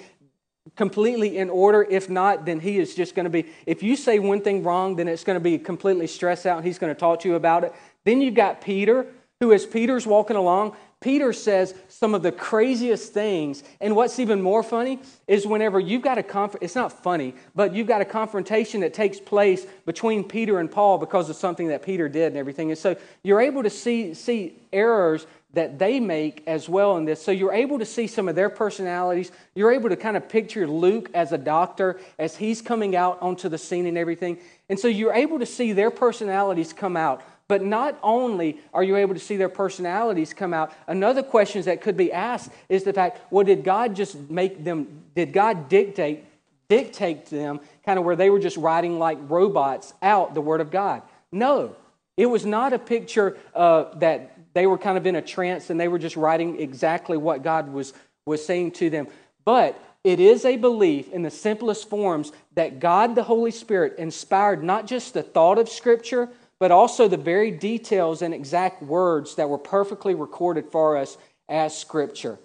completely 0.75 1.37
in 1.37 1.49
order. 1.49 1.85
If 1.89 2.09
not, 2.09 2.45
then 2.45 2.59
he 2.59 2.77
is 2.77 2.93
just 2.93 3.15
going 3.15 3.23
to 3.23 3.31
be, 3.31 3.47
if 3.65 3.81
you 3.81 3.95
say 3.95 4.19
one 4.19 4.41
thing 4.41 4.63
wrong, 4.63 4.95
then 4.95 5.07
it's 5.07 5.23
going 5.23 5.37
to 5.37 5.43
be 5.43 5.57
completely 5.57 6.05
stressed 6.05 6.45
out 6.45 6.57
and 6.57 6.65
he's 6.65 6.77
going 6.77 6.93
to 6.93 6.99
talk 6.99 7.21
to 7.21 7.29
you 7.29 7.35
about 7.35 7.63
it. 7.63 7.73
Then 8.05 8.21
you've 8.21 8.35
got 8.35 8.61
Peter, 8.61 9.07
who, 9.39 9.53
as 9.53 9.65
Peter's 9.65 10.05
walking 10.05 10.35
along, 10.35 10.75
Peter 10.99 11.31
says 11.31 11.73
some 11.87 12.13
of 12.13 12.23
the 12.23 12.31
craziest 12.31 13.13
things. 13.13 13.63
And 13.79 13.95
what's 13.95 14.19
even 14.19 14.41
more 14.41 14.63
funny 14.63 14.99
is 15.27 15.47
whenever 15.47 15.79
you've 15.79 16.01
got 16.01 16.17
a 16.17 16.23
conf- 16.23 16.57
it's 16.59 16.75
not 16.75 16.91
funny, 16.91 17.33
but 17.55 17.73
you've 17.73 17.87
got 17.87 18.01
a 18.01 18.05
confrontation 18.05 18.81
that 18.81 18.93
takes 18.93 19.17
place 19.17 19.65
between 19.85 20.25
Peter 20.25 20.59
and 20.59 20.69
Paul 20.69 20.97
because 20.97 21.29
of 21.29 21.37
something 21.37 21.69
that 21.69 21.83
Peter 21.83 22.09
did 22.09 22.27
and 22.27 22.37
everything. 22.37 22.69
And 22.69 22.77
so 22.77 22.97
you're 23.23 23.39
able 23.39 23.63
to 23.63 23.69
see, 23.69 24.13
see 24.13 24.55
errors 24.73 25.25
that 25.53 25.79
they 25.79 26.01
make 26.01 26.43
as 26.45 26.67
well 26.67 26.97
in 26.97 27.05
this. 27.05 27.21
So 27.21 27.31
you're 27.31 27.53
able 27.53 27.79
to 27.79 27.85
see 27.85 28.07
some 28.07 28.27
of 28.27 28.35
their 28.35 28.49
personalities. 28.49 29.31
You're 29.55 29.71
able 29.71 29.87
to 29.87 29.95
kind 29.95 30.17
of 30.17 30.27
picture 30.27 30.67
Luke 30.67 31.09
as 31.13 31.31
a 31.31 31.37
doctor 31.37 31.97
as 32.19 32.35
he's 32.35 32.61
coming 32.61 32.93
out 32.93 33.19
onto 33.21 33.47
the 33.47 33.57
scene 33.57 33.85
and 33.85 33.97
everything. 33.97 34.39
And 34.67 34.77
so 34.77 34.89
you're 34.89 35.13
able 35.13 35.39
to 35.39 35.45
see 35.45 35.71
their 35.71 35.91
personalities 35.91 36.73
come 36.73 36.97
out. 36.97 37.23
But 37.49 37.63
not 37.63 37.97
only 38.03 38.59
are 38.75 38.83
you 38.83 38.95
able 38.95 39.15
to 39.15 39.19
see 39.19 39.35
their 39.35 39.49
personalities 39.49 40.33
come 40.33 40.53
out, 40.53 40.71
another 40.87 41.23
question 41.23 41.63
that 41.63 41.81
could 41.81 41.97
be 41.97 42.13
asked 42.13 42.51
is 42.69 42.83
the 42.83 42.93
fact, 42.93 43.19
well, 43.31 43.43
did 43.43 43.63
God 43.63 43.95
just 43.95 44.29
make 44.29 44.63
them, 44.63 45.01
did 45.15 45.33
God 45.33 45.67
dictate, 45.67 46.25
dictate 46.69 47.25
to 47.25 47.35
them 47.35 47.59
kind 47.83 47.97
of 47.97 48.05
where 48.05 48.15
they 48.15 48.29
were 48.29 48.39
just 48.39 48.55
writing 48.55 48.99
like 48.99 49.17
robots 49.27 49.95
out 50.03 50.35
the 50.35 50.41
Word 50.41 50.61
of 50.61 50.69
God? 50.69 51.01
No. 51.31 51.75
It 52.17 52.27
was 52.27 52.45
not 52.45 52.71
a 52.71 52.79
picture 52.79 53.35
uh, 53.55 53.85
that 53.95 54.37
they 54.53 54.67
were 54.67 54.77
kind 54.77 54.97
of 54.97 55.07
in 55.07 55.15
a 55.15 55.21
trance 55.21 55.71
and 55.71 55.79
they 55.79 55.87
were 55.87 55.99
just 55.99 56.15
writing 56.15 56.59
exactly 56.59 57.17
what 57.17 57.41
God 57.41 57.73
was, 57.73 57.93
was 58.27 58.45
saying 58.45 58.73
to 58.73 58.91
them. 58.91 59.07
But 59.43 59.81
it 60.03 60.19
is 60.19 60.45
a 60.45 60.55
belief 60.55 61.11
in 61.11 61.23
the 61.23 61.31
simplest 61.31 61.89
forms 61.89 62.31
that 62.53 62.79
God 62.79 63.15
the 63.15 63.23
Holy 63.23 63.51
Spirit 63.51 63.97
inspired 63.97 64.63
not 64.63 64.85
just 64.85 65.15
the 65.15 65.23
thought 65.23 65.57
of 65.57 65.67
Scripture, 65.67 66.29
but 66.59 66.71
also 66.71 67.07
the 67.07 67.17
very 67.17 67.51
details 67.51 68.21
and 68.21 68.33
exact 68.33 68.83
words 68.83 69.35
that 69.35 69.49
were 69.49 69.57
perfectly 69.57 70.13
recorded 70.13 70.65
for 70.71 70.97
us 70.97 71.17
as 71.47 71.77
Scripture. 71.77 72.37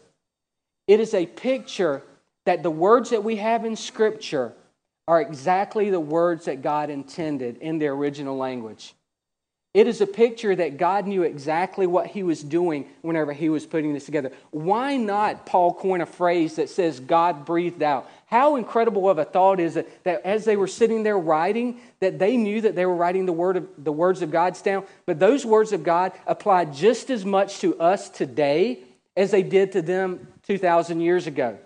It 0.87 1.01
is 1.01 1.15
a 1.15 1.27
picture 1.27 2.03
that 2.47 2.63
the 2.63 2.71
words 2.71 3.11
that 3.11 3.25
we 3.25 3.37
have 3.37 3.65
in 3.65 3.77
Scripture 3.77 4.55
are 5.09 5.21
exactly 5.21 5.91
the 5.91 6.01
words 6.01 6.47
that 6.47 6.63
God 6.63 6.91
intended 6.91 7.59
in 7.59 7.79
the 7.79 7.89
original 7.89 8.37
language. 8.37 8.95
It 9.75 9.89
is 9.89 10.01
a 10.01 10.07
picture 10.07 10.55
that 10.55 10.77
God 10.77 11.05
knew 11.05 11.25
exactly 11.25 11.89
what 11.89 12.07
he 12.07 12.23
was 12.23 12.45
doing 12.45 12.87
whenever 13.03 13.33
he 13.33 13.49
was 13.49 13.67
putting 13.67 13.93
this 13.93 14.07
together. 14.07 14.31
Why 14.53 14.97
not 14.97 15.47
Paul 15.47 15.75
coin 15.75 16.01
a 16.01 16.07
phrase 16.07 16.55
that 16.57 16.69
says 16.69 17.01
God 17.01 17.45
breathed 17.45 17.83
out? 17.83 18.09
How 18.27 18.55
incredible 18.55 19.11
of 19.11 19.19
a 19.19 19.25
thought 19.25 19.59
is 19.59 19.77
it 19.77 20.05
that 20.05 20.25
as 20.25 20.45
they 20.45 20.57
were 20.57 20.69
sitting 20.69 21.03
there 21.03 21.19
writing, 21.19 21.81
that 21.99 22.21
they 22.21 22.37
knew 22.37 22.61
that 22.61 22.77
they 22.77 22.87
were 22.87 22.95
writing 22.95 23.27
the 23.27 23.33
word 23.33 23.57
of 23.57 23.69
the 23.77 23.93
words 23.93 24.23
of 24.23 24.31
God 24.31 24.57
down, 24.63 24.85
but 25.07 25.19
those 25.19 25.45
words 25.45 25.73
of 25.73 25.83
God 25.83 26.13
apply 26.25 26.67
just 26.67 27.11
as 27.11 27.25
much 27.25 27.59
to 27.59 27.77
us 27.81 28.09
today 28.09 28.79
as 29.17 29.33
they 29.33 29.43
did 29.43 29.73
to 29.73 29.83
them 29.83 30.29
2,000 30.47 31.01
years 31.01 31.27
ago. 31.27 31.59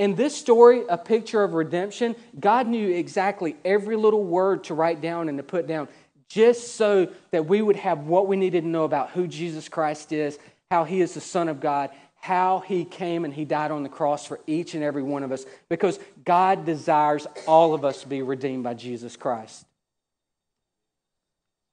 In 0.00 0.14
this 0.14 0.34
story, 0.34 0.84
a 0.88 0.96
picture 0.96 1.44
of 1.44 1.52
redemption, 1.52 2.16
God 2.38 2.66
knew 2.66 2.88
exactly 2.88 3.56
every 3.66 3.96
little 3.96 4.24
word 4.24 4.64
to 4.64 4.74
write 4.74 5.02
down 5.02 5.28
and 5.28 5.36
to 5.36 5.44
put 5.44 5.66
down 5.66 5.88
just 6.30 6.76
so 6.76 7.08
that 7.32 7.46
we 7.46 7.60
would 7.60 7.76
have 7.76 8.06
what 8.06 8.28
we 8.28 8.36
needed 8.36 8.62
to 8.62 8.68
know 8.68 8.84
about 8.84 9.10
who 9.10 9.26
Jesus 9.26 9.68
Christ 9.68 10.12
is, 10.12 10.38
how 10.70 10.84
he 10.84 11.00
is 11.00 11.12
the 11.12 11.20
Son 11.20 11.48
of 11.48 11.60
God, 11.60 11.90
how 12.20 12.60
he 12.60 12.84
came 12.84 13.24
and 13.24 13.34
he 13.34 13.44
died 13.44 13.72
on 13.72 13.82
the 13.82 13.88
cross 13.88 14.26
for 14.26 14.40
each 14.46 14.74
and 14.74 14.84
every 14.84 15.02
one 15.02 15.24
of 15.24 15.32
us, 15.32 15.44
because 15.68 15.98
God 16.24 16.64
desires 16.64 17.26
all 17.46 17.74
of 17.74 17.84
us 17.84 18.02
to 18.02 18.08
be 18.08 18.22
redeemed 18.22 18.62
by 18.62 18.74
Jesus 18.74 19.16
Christ. 19.16 19.66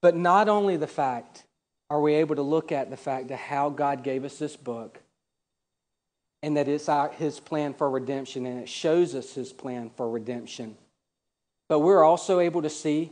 But 0.02 0.16
not 0.16 0.50
only 0.50 0.76
the 0.76 0.88
fact 0.88 1.44
are 1.90 2.02
we 2.02 2.16
able 2.16 2.36
to 2.36 2.42
look 2.42 2.72
at 2.72 2.90
the 2.90 2.98
fact 2.98 3.30
of 3.30 3.38
how 3.38 3.70
God 3.70 4.04
gave 4.04 4.26
us 4.26 4.40
this 4.40 4.56
book 4.56 5.00
and 6.42 6.58
that 6.58 6.68
it's 6.68 6.90
our, 6.90 7.10
his 7.10 7.40
plan 7.40 7.74
for 7.74 7.90
redemption 7.90 8.46
and 8.46 8.60
it 8.60 8.70
shows 8.70 9.14
us 9.16 9.34
his 9.34 9.54
plan 9.54 9.92
for 9.96 10.10
redemption. 10.10 10.78
But 11.70 11.80
we're 11.80 12.04
also 12.04 12.40
able 12.40 12.62
to 12.62 12.70
see 12.70 13.12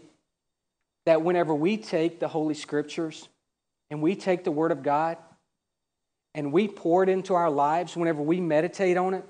that 1.05 1.21
whenever 1.21 1.53
we 1.53 1.77
take 1.77 2.19
the 2.19 2.27
Holy 2.27 2.53
Scriptures 2.53 3.27
and 3.89 4.01
we 4.01 4.15
take 4.15 4.43
the 4.43 4.51
Word 4.51 4.71
of 4.71 4.83
God 4.83 5.17
and 6.33 6.51
we 6.51 6.67
pour 6.67 7.03
it 7.03 7.09
into 7.09 7.33
our 7.33 7.50
lives, 7.50 7.95
whenever 7.95 8.21
we 8.21 8.41
meditate 8.41 8.97
on 8.97 9.13
it, 9.13 9.25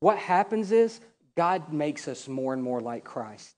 what 0.00 0.18
happens 0.18 0.72
is 0.72 1.00
God 1.36 1.72
makes 1.72 2.08
us 2.08 2.28
more 2.28 2.52
and 2.52 2.62
more 2.62 2.80
like 2.80 3.04
Christ. 3.04 3.54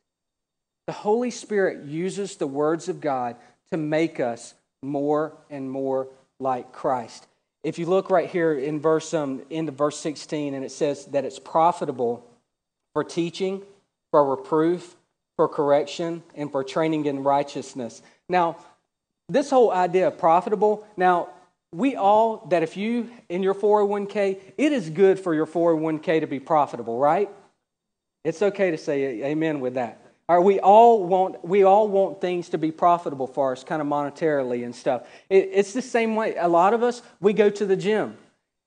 The 0.86 0.92
Holy 0.92 1.30
Spirit 1.30 1.84
uses 1.86 2.36
the 2.36 2.46
words 2.46 2.88
of 2.88 3.00
God 3.00 3.36
to 3.70 3.76
make 3.76 4.20
us 4.20 4.54
more 4.82 5.36
and 5.48 5.70
more 5.70 6.08
like 6.38 6.72
Christ. 6.72 7.26
If 7.62 7.78
you 7.78 7.86
look 7.86 8.10
right 8.10 8.28
here 8.28 8.52
in 8.54 8.80
verse 8.80 9.12
um, 9.12 9.42
into 9.50 9.72
verse 9.72 9.98
16, 9.98 10.54
and 10.54 10.64
it 10.64 10.72
says 10.72 11.04
that 11.06 11.24
it's 11.24 11.38
profitable 11.38 12.26
for 12.94 13.04
teaching, 13.04 13.62
for 14.10 14.24
reproof, 14.24 14.96
for 15.40 15.48
correction, 15.48 16.22
and 16.34 16.52
for 16.52 16.62
training 16.62 17.06
in 17.06 17.22
righteousness. 17.22 18.02
Now, 18.28 18.58
this 19.26 19.48
whole 19.48 19.72
idea 19.72 20.08
of 20.08 20.18
profitable, 20.18 20.86
now, 20.98 21.30
we 21.72 21.96
all, 21.96 22.46
that 22.50 22.62
if 22.62 22.76
you, 22.76 23.08
in 23.30 23.42
your 23.42 23.54
401k, 23.54 24.38
it 24.58 24.72
is 24.72 24.90
good 24.90 25.18
for 25.18 25.34
your 25.34 25.46
401k 25.46 26.20
to 26.20 26.26
be 26.26 26.40
profitable, 26.40 26.98
right? 26.98 27.30
It's 28.22 28.42
okay 28.42 28.70
to 28.70 28.76
say 28.76 29.24
amen 29.24 29.60
with 29.60 29.76
that. 29.76 30.02
All 30.28 30.36
right, 30.36 30.44
we 30.44 30.60
all 30.60 31.06
want 31.06 31.42
we 31.42 31.62
all 31.62 31.88
want 31.88 32.20
things 32.20 32.50
to 32.50 32.58
be 32.58 32.70
profitable 32.70 33.26
for 33.26 33.52
us, 33.52 33.64
kind 33.64 33.80
of 33.80 33.88
monetarily 33.88 34.66
and 34.66 34.76
stuff. 34.76 35.08
It, 35.30 35.48
it's 35.54 35.72
the 35.72 35.80
same 35.80 36.16
way. 36.16 36.36
A 36.36 36.48
lot 36.48 36.74
of 36.74 36.82
us 36.82 37.00
we 37.18 37.32
go 37.32 37.48
to 37.48 37.64
the 37.64 37.76
gym, 37.76 38.18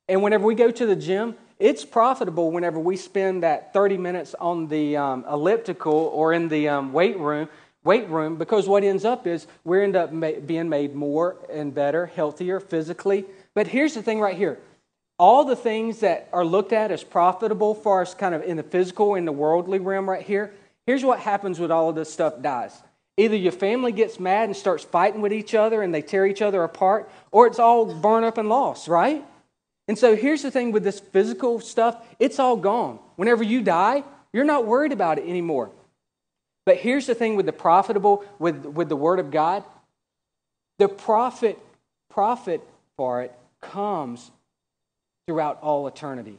and 0.10 0.24
whenever 0.24 0.44
we 0.44 0.56
go 0.56 0.72
to 0.72 0.86
the 0.88 0.96
gym, 0.96 1.36
it's 1.60 1.86
profitable 1.86 2.52
whenever 2.52 2.80
we 2.80 2.96
spend 2.98 3.44
that 3.44 3.74
30 3.74 3.98
minutes 3.98 4.36
on 4.40 4.68
the 4.68 4.98
um, 4.98 5.26
elliptical 5.30 5.94
or 5.94 6.34
in 6.34 6.50
the 6.50 6.70
um, 6.70 6.94
weight 6.94 7.18
room 7.18 7.50
weight 7.84 8.08
room 8.10 8.38
because 8.38 8.68
what 8.68 8.84
ends 8.84 9.04
up 9.04 9.28
is 9.28 9.46
we 9.64 9.84
end 9.84 9.96
up 9.96 10.12
ma- 10.12 10.32
being 10.46 10.70
made 10.70 10.96
more 10.96 11.36
and 11.52 11.76
better 11.76 12.06
healthier 12.06 12.60
physically. 12.60 13.26
But 13.54 13.68
here's 13.68 13.94
the 13.94 14.02
thing 14.02 14.20
right 14.20 14.38
here. 14.38 14.60
All 15.20 15.44
the 15.44 15.56
things 15.56 16.00
that 16.00 16.30
are 16.34 16.46
looked 16.46 16.74
at 16.74 16.92
as 16.92 17.04
profitable 17.04 17.76
for 17.76 18.02
us 18.02 18.14
kind 18.14 18.34
of 18.34 18.42
in 18.44 18.58
the 18.58 18.64
physical 18.64 19.16
in 19.16 19.26
the 19.26 19.32
worldly 19.32 19.80
realm 19.80 20.10
right 20.10 20.26
here 20.26 20.54
here's 20.86 21.04
what 21.04 21.20
happens 21.20 21.60
when 21.60 21.72
all 21.72 21.90
of 21.90 21.96
this 21.96 22.12
stuff 22.12 22.42
dies. 22.42 22.82
Either 23.16 23.36
your 23.36 23.52
family 23.52 23.92
gets 23.92 24.20
mad 24.20 24.46
and 24.46 24.56
starts 24.56 24.84
fighting 24.84 25.22
with 25.22 25.32
each 25.32 25.54
other 25.54 25.82
and 25.82 25.94
they 25.94 26.02
tear 26.02 26.26
each 26.26 26.42
other 26.42 26.64
apart 26.64 27.10
or 27.32 27.48
it's 27.48 27.60
all 27.60 27.86
burned 27.94 28.26
up 28.26 28.38
and 28.38 28.50
lost 28.50 28.88
right 28.88 29.24
and 29.88 29.98
so 29.98 30.16
here's 30.16 30.42
the 30.42 30.52
thing 30.52 30.72
with 30.72 30.84
this 30.84 31.00
physical 31.00 31.60
stuff 31.60 32.04
it's 32.20 32.40
all 32.40 32.56
gone. 32.56 33.00
Whenever 33.16 33.44
you 33.44 33.62
die, 33.62 34.04
you're 34.32 34.46
not 34.46 34.66
worried 34.66 34.92
about 34.92 35.20
it 35.20 35.28
anymore. 35.28 35.72
But 36.66 36.78
here's 36.78 37.08
the 37.08 37.16
thing 37.16 37.36
with 37.36 37.46
the 37.46 37.54
profitable, 37.54 38.24
with, 38.40 38.66
with 38.66 38.90
the 38.90 38.96
Word 38.96 39.20
of 39.20 39.32
God 39.32 39.64
the 40.80 40.88
profit, 40.88 41.60
profit 42.10 42.62
for 42.98 43.22
it 43.22 43.34
comes 43.62 44.32
throughout 45.28 45.60
all 45.62 45.88
eternity. 45.88 46.38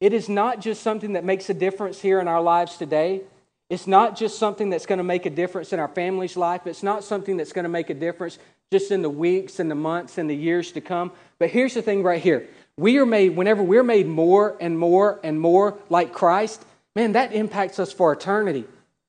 It 0.00 0.12
is 0.12 0.28
not 0.28 0.60
just 0.60 0.82
something 0.82 1.12
that 1.12 1.24
makes 1.24 1.48
a 1.48 1.54
difference 1.54 2.00
here 2.00 2.18
in 2.18 2.28
our 2.28 2.40
lives 2.40 2.76
today. 2.76 3.22
It's 3.68 3.86
not 3.86 4.16
just 4.16 4.38
something 4.38 4.70
that's 4.70 4.86
going 4.86 4.98
to 4.98 5.04
make 5.04 5.26
a 5.26 5.30
difference 5.30 5.72
in 5.72 5.80
our 5.80 5.88
family's 5.88 6.36
life. 6.36 6.66
It's 6.66 6.82
not 6.82 7.04
something 7.04 7.36
that's 7.36 7.52
going 7.52 7.64
to 7.64 7.68
make 7.68 7.90
a 7.90 7.94
difference 7.94 8.38
just 8.72 8.90
in 8.90 9.02
the 9.02 9.10
weeks 9.10 9.60
and 9.60 9.70
the 9.70 9.76
months 9.76 10.18
and 10.18 10.28
the 10.28 10.36
years 10.36 10.72
to 10.72 10.80
come. 10.80 11.12
But 11.38 11.50
here's 11.50 11.74
the 11.74 11.82
thing 11.82 12.02
right 12.02 12.20
here. 12.20 12.48
We 12.76 12.98
are 12.98 13.06
made, 13.06 13.36
whenever 13.36 13.62
we're 13.62 13.82
made 13.82 14.06
more 14.06 14.56
and 14.60 14.78
more 14.78 15.20
and 15.22 15.40
more 15.40 15.78
like 15.88 16.12
Christ, 16.12 16.64
man, 16.94 17.12
that 17.12 17.32
impacts 17.32 17.78
us 17.78 17.92
for 17.92 18.12
eternity. 18.12 18.64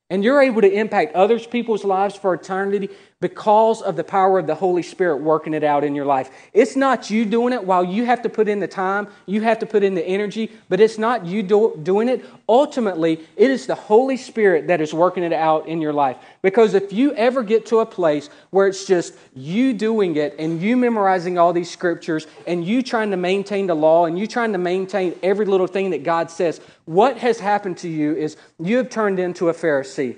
And 0.09 0.23
you're 0.23 0.41
able 0.41 0.61
to 0.61 0.71
impact 0.71 1.15
others 1.15 1.45
people's 1.45 1.83
lives 1.83 2.15
for 2.15 2.33
eternity 2.33 2.89
because 3.19 3.81
of 3.81 3.95
the 3.95 4.03
power 4.03 4.37
of 4.37 4.45
the 4.45 4.53
Holy 4.53 4.83
Spirit 4.83 5.17
working 5.17 5.55
it 5.55 5.63
out 5.63 5.83
in 5.83 5.95
your 5.95 6.05
life. 6.05 6.29
It's 6.53 6.75
not 6.75 7.09
you 7.09 7.25
doing 7.25 7.51
it 7.51 7.63
while 7.63 7.83
you 7.83 8.05
have 8.05 8.21
to 8.21 8.29
put 8.29 8.47
in 8.47 8.59
the 8.59 8.67
time, 8.67 9.07
you 9.25 9.41
have 9.41 9.57
to 9.59 9.65
put 9.65 9.83
in 9.83 9.95
the 9.95 10.05
energy, 10.05 10.51
but 10.69 10.79
it's 10.79 10.99
not 10.99 11.25
you 11.25 11.41
do, 11.41 11.79
doing 11.81 12.09
it. 12.09 12.23
Ultimately, 12.47 13.19
it 13.35 13.49
is 13.49 13.65
the 13.65 13.73
Holy 13.73 14.17
Spirit 14.17 14.67
that 14.67 14.81
is 14.81 14.93
working 14.93 15.23
it 15.23 15.33
out 15.33 15.67
in 15.67 15.81
your 15.81 15.93
life. 15.93 16.17
Because 16.43 16.75
if 16.75 16.93
you 16.93 17.13
ever 17.15 17.41
get 17.41 17.65
to 17.67 17.79
a 17.79 17.85
place 17.87 18.29
where 18.51 18.67
it's 18.67 18.85
just 18.85 19.15
you 19.33 19.73
doing 19.73 20.15
it 20.15 20.35
and 20.37 20.61
you 20.61 20.77
memorizing 20.77 21.39
all 21.39 21.53
these 21.53 21.71
scriptures 21.71 22.27
and 22.45 22.63
you 22.63 22.83
trying 22.83 23.09
to 23.09 23.17
maintain 23.17 23.65
the 23.65 23.75
law 23.75 24.05
and 24.05 24.19
you 24.19 24.27
trying 24.27 24.51
to 24.51 24.59
maintain 24.59 25.17
every 25.23 25.47
little 25.47 25.67
thing 25.67 25.89
that 25.89 26.03
God 26.03 26.29
says, 26.29 26.61
what 26.85 27.17
has 27.17 27.39
happened 27.39 27.77
to 27.79 27.89
you 27.89 28.15
is 28.15 28.37
you 28.59 28.77
have 28.77 28.91
turned 28.91 29.19
into 29.19 29.49
a 29.49 29.53
Pharisee. 29.53 30.17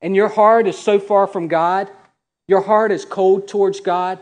And 0.00 0.14
your 0.14 0.28
heart 0.28 0.68
is 0.68 0.78
so 0.78 1.00
far 1.00 1.26
from 1.26 1.48
God 1.48 1.90
your 2.48 2.62
heart 2.62 2.90
is 2.90 3.04
cold 3.04 3.46
towards 3.46 3.80
God. 3.80 4.18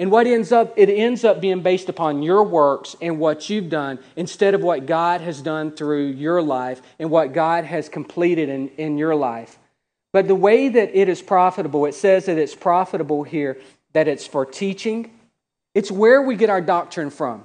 And 0.00 0.10
what 0.10 0.26
ends 0.26 0.50
up, 0.50 0.74
it 0.76 0.90
ends 0.90 1.24
up 1.24 1.40
being 1.40 1.62
based 1.62 1.88
upon 1.88 2.22
your 2.22 2.42
works 2.42 2.96
and 3.00 3.20
what 3.20 3.48
you've 3.48 3.70
done 3.70 4.00
instead 4.16 4.52
of 4.52 4.60
what 4.60 4.86
God 4.86 5.20
has 5.20 5.40
done 5.40 5.70
through 5.70 6.08
your 6.08 6.42
life 6.42 6.82
and 6.98 7.10
what 7.10 7.32
God 7.32 7.64
has 7.64 7.88
completed 7.88 8.48
in, 8.48 8.68
in 8.70 8.98
your 8.98 9.14
life. 9.14 9.56
But 10.12 10.26
the 10.26 10.34
way 10.34 10.68
that 10.68 10.96
it 10.98 11.08
is 11.08 11.22
profitable, 11.22 11.86
it 11.86 11.94
says 11.94 12.26
that 12.26 12.38
it's 12.38 12.56
profitable 12.56 13.22
here, 13.22 13.60
that 13.92 14.08
it's 14.08 14.26
for 14.26 14.44
teaching. 14.44 15.12
It's 15.74 15.90
where 15.90 16.22
we 16.22 16.34
get 16.34 16.50
our 16.50 16.60
doctrine 16.60 17.10
from. 17.10 17.44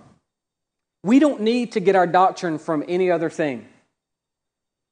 We 1.04 1.20
don't 1.20 1.42
need 1.42 1.74
to 1.74 1.80
get 1.80 1.96
our 1.96 2.08
doctrine 2.08 2.58
from 2.58 2.84
any 2.88 3.10
other 3.12 3.30
thing. 3.30 3.68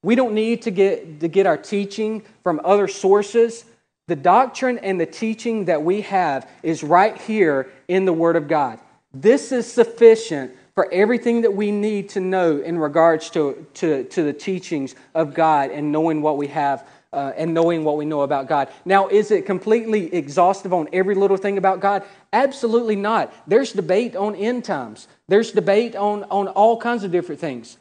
We 0.04 0.16
don't 0.16 0.34
need 0.34 0.62
to 0.64 0.72
get, 0.72 1.20
to 1.20 1.28
get 1.28 1.48
our 1.48 1.58
teaching 1.58 2.24
from 2.44 2.62
other 2.64 2.88
sources. 2.88 3.66
The 4.08 4.16
doctrine 4.16 4.78
and 4.78 5.00
the 5.00 5.06
teaching 5.06 5.66
that 5.66 5.84
we 5.84 6.02
have 6.02 6.50
is 6.64 6.82
right 6.84 7.18
here 7.18 7.70
in 7.88 8.06
the 8.06 8.14
Word 8.14 8.38
of 8.38 8.48
God. 8.48 8.80
This 9.14 9.52
is 9.52 9.72
sufficient 9.72 10.52
for 10.76 10.92
everything 10.94 11.42
that 11.42 11.54
we 11.54 11.72
need 11.72 12.10
to 12.10 12.20
know 12.20 12.60
in 12.60 12.78
regards 12.78 13.30
to, 13.32 13.66
to, 13.76 14.04
to 14.06 14.24
the 14.24 14.32
teachings 14.32 14.96
of 15.14 15.34
God 15.34 15.72
and 15.72 15.92
knowing 15.92 16.22
what 16.22 16.38
we 16.38 16.48
have 16.48 16.88
uh, 17.12 17.34
and 17.36 17.54
knowing 17.54 17.84
what 17.84 17.98
we 17.98 18.06
know 18.06 18.22
about 18.22 18.48
God. 18.48 18.70
Now, 18.86 19.08
is 19.08 19.32
it 19.32 19.46
completely 19.46 20.14
exhaustive 20.14 20.74
on 20.74 20.88
every 20.94 21.16
little 21.16 21.38
thing 21.38 21.58
about 21.58 21.80
God? 21.80 22.04
Absolutely 22.32 22.96
not. 22.96 23.34
There's 23.48 23.74
debate 23.74 24.16
on 24.16 24.36
end 24.36 24.66
times, 24.66 25.08
there's 25.28 25.52
debate 25.52 25.96
on, 25.96 26.24
on 26.26 26.48
all 26.50 26.80
kinds 26.80 27.04
of 27.04 27.12
different 27.12 27.42
things. 27.42 27.78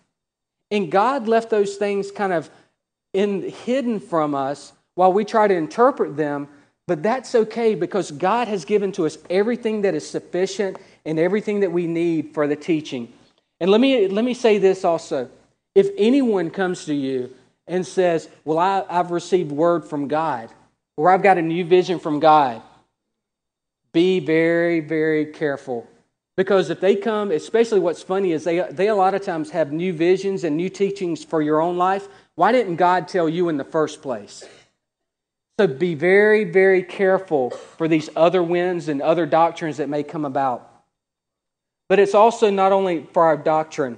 And 0.70 0.90
God 0.90 1.28
left 1.28 1.50
those 1.50 1.76
things 1.76 2.10
kind 2.10 2.32
of 2.32 2.50
in, 3.12 3.42
hidden 3.42 4.00
from 4.00 4.34
us 4.34 4.72
while 4.96 5.12
we 5.12 5.24
try 5.24 5.46
to 5.46 5.54
interpret 5.54 6.16
them, 6.16 6.48
but 6.88 7.02
that's 7.02 7.34
okay 7.34 7.74
because 7.74 8.10
God 8.10 8.48
has 8.48 8.64
given 8.64 8.90
to 8.92 9.06
us 9.06 9.18
everything 9.30 9.82
that 9.82 9.94
is 9.94 10.08
sufficient 10.08 10.78
and 11.04 11.18
everything 11.18 11.60
that 11.60 11.70
we 11.70 11.86
need 11.86 12.34
for 12.34 12.48
the 12.48 12.56
teaching. 12.56 13.12
And 13.60 13.70
let 13.70 13.80
me, 13.80 14.08
let 14.08 14.24
me 14.24 14.34
say 14.34 14.58
this 14.58 14.84
also. 14.84 15.30
If 15.74 15.90
anyone 15.96 16.50
comes 16.50 16.86
to 16.86 16.94
you 16.94 17.34
and 17.66 17.86
says, 17.86 18.28
Well, 18.44 18.58
I, 18.58 18.84
I've 18.88 19.10
received 19.10 19.52
word 19.52 19.84
from 19.84 20.08
God, 20.08 20.50
or 20.96 21.10
I've 21.10 21.22
got 21.22 21.38
a 21.38 21.42
new 21.42 21.64
vision 21.64 21.98
from 21.98 22.18
God, 22.18 22.62
be 23.92 24.20
very, 24.20 24.80
very 24.80 25.26
careful. 25.26 25.86
Because 26.36 26.70
if 26.70 26.80
they 26.80 26.96
come, 26.96 27.30
especially 27.30 27.80
what's 27.80 28.02
funny 28.02 28.32
is 28.32 28.44
they, 28.44 28.60
they 28.70 28.88
a 28.88 28.94
lot 28.94 29.14
of 29.14 29.22
times 29.22 29.50
have 29.50 29.72
new 29.72 29.92
visions 29.92 30.44
and 30.44 30.56
new 30.56 30.68
teachings 30.68 31.24
for 31.24 31.40
your 31.40 31.60
own 31.60 31.76
life. 31.78 32.08
Why 32.34 32.52
didn't 32.52 32.76
God 32.76 33.08
tell 33.08 33.28
you 33.28 33.48
in 33.48 33.56
the 33.56 33.64
first 33.64 34.02
place? 34.02 34.44
So 35.58 35.66
be 35.66 35.94
very, 35.94 36.44
very 36.44 36.82
careful 36.82 37.50
for 37.50 37.88
these 37.88 38.10
other 38.14 38.42
winds 38.42 38.88
and 38.88 39.00
other 39.00 39.24
doctrines 39.24 39.78
that 39.78 39.88
may 39.88 40.02
come 40.02 40.26
about. 40.26 40.70
But 41.88 41.98
it's 41.98 42.14
also 42.14 42.50
not 42.50 42.72
only 42.72 43.06
for 43.12 43.24
our 43.24 43.38
doctrine, 43.38 43.96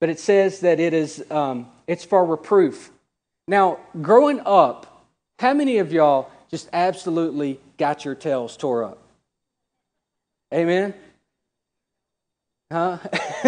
but 0.00 0.10
it 0.10 0.20
says 0.20 0.60
that 0.60 0.78
it 0.78 0.94
is 0.94 1.24
um, 1.30 1.68
it's 1.88 2.04
for 2.04 2.24
reproof. 2.24 2.90
Now, 3.48 3.80
growing 4.00 4.40
up, 4.46 5.06
how 5.40 5.54
many 5.54 5.78
of 5.78 5.92
y'all 5.92 6.30
just 6.50 6.68
absolutely 6.72 7.58
got 7.78 8.04
your 8.04 8.14
tails 8.14 8.56
tore 8.56 8.84
up? 8.84 8.98
Amen. 10.54 10.94
Huh? 12.70 12.98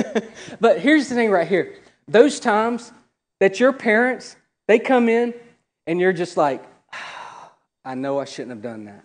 but 0.60 0.80
here's 0.80 1.08
the 1.08 1.14
thing 1.14 1.30
right 1.30 1.46
here. 1.46 1.76
Those 2.08 2.40
times 2.40 2.90
that 3.38 3.60
your 3.60 3.72
parents 3.72 4.36
they 4.66 4.78
come 4.78 5.08
in 5.08 5.34
and 5.86 6.00
you're 6.00 6.12
just 6.12 6.36
like, 6.36 6.64
I 7.84 7.94
know 7.94 8.18
I 8.18 8.24
shouldn't 8.24 8.50
have 8.50 8.62
done 8.62 8.86
that. 8.86 9.04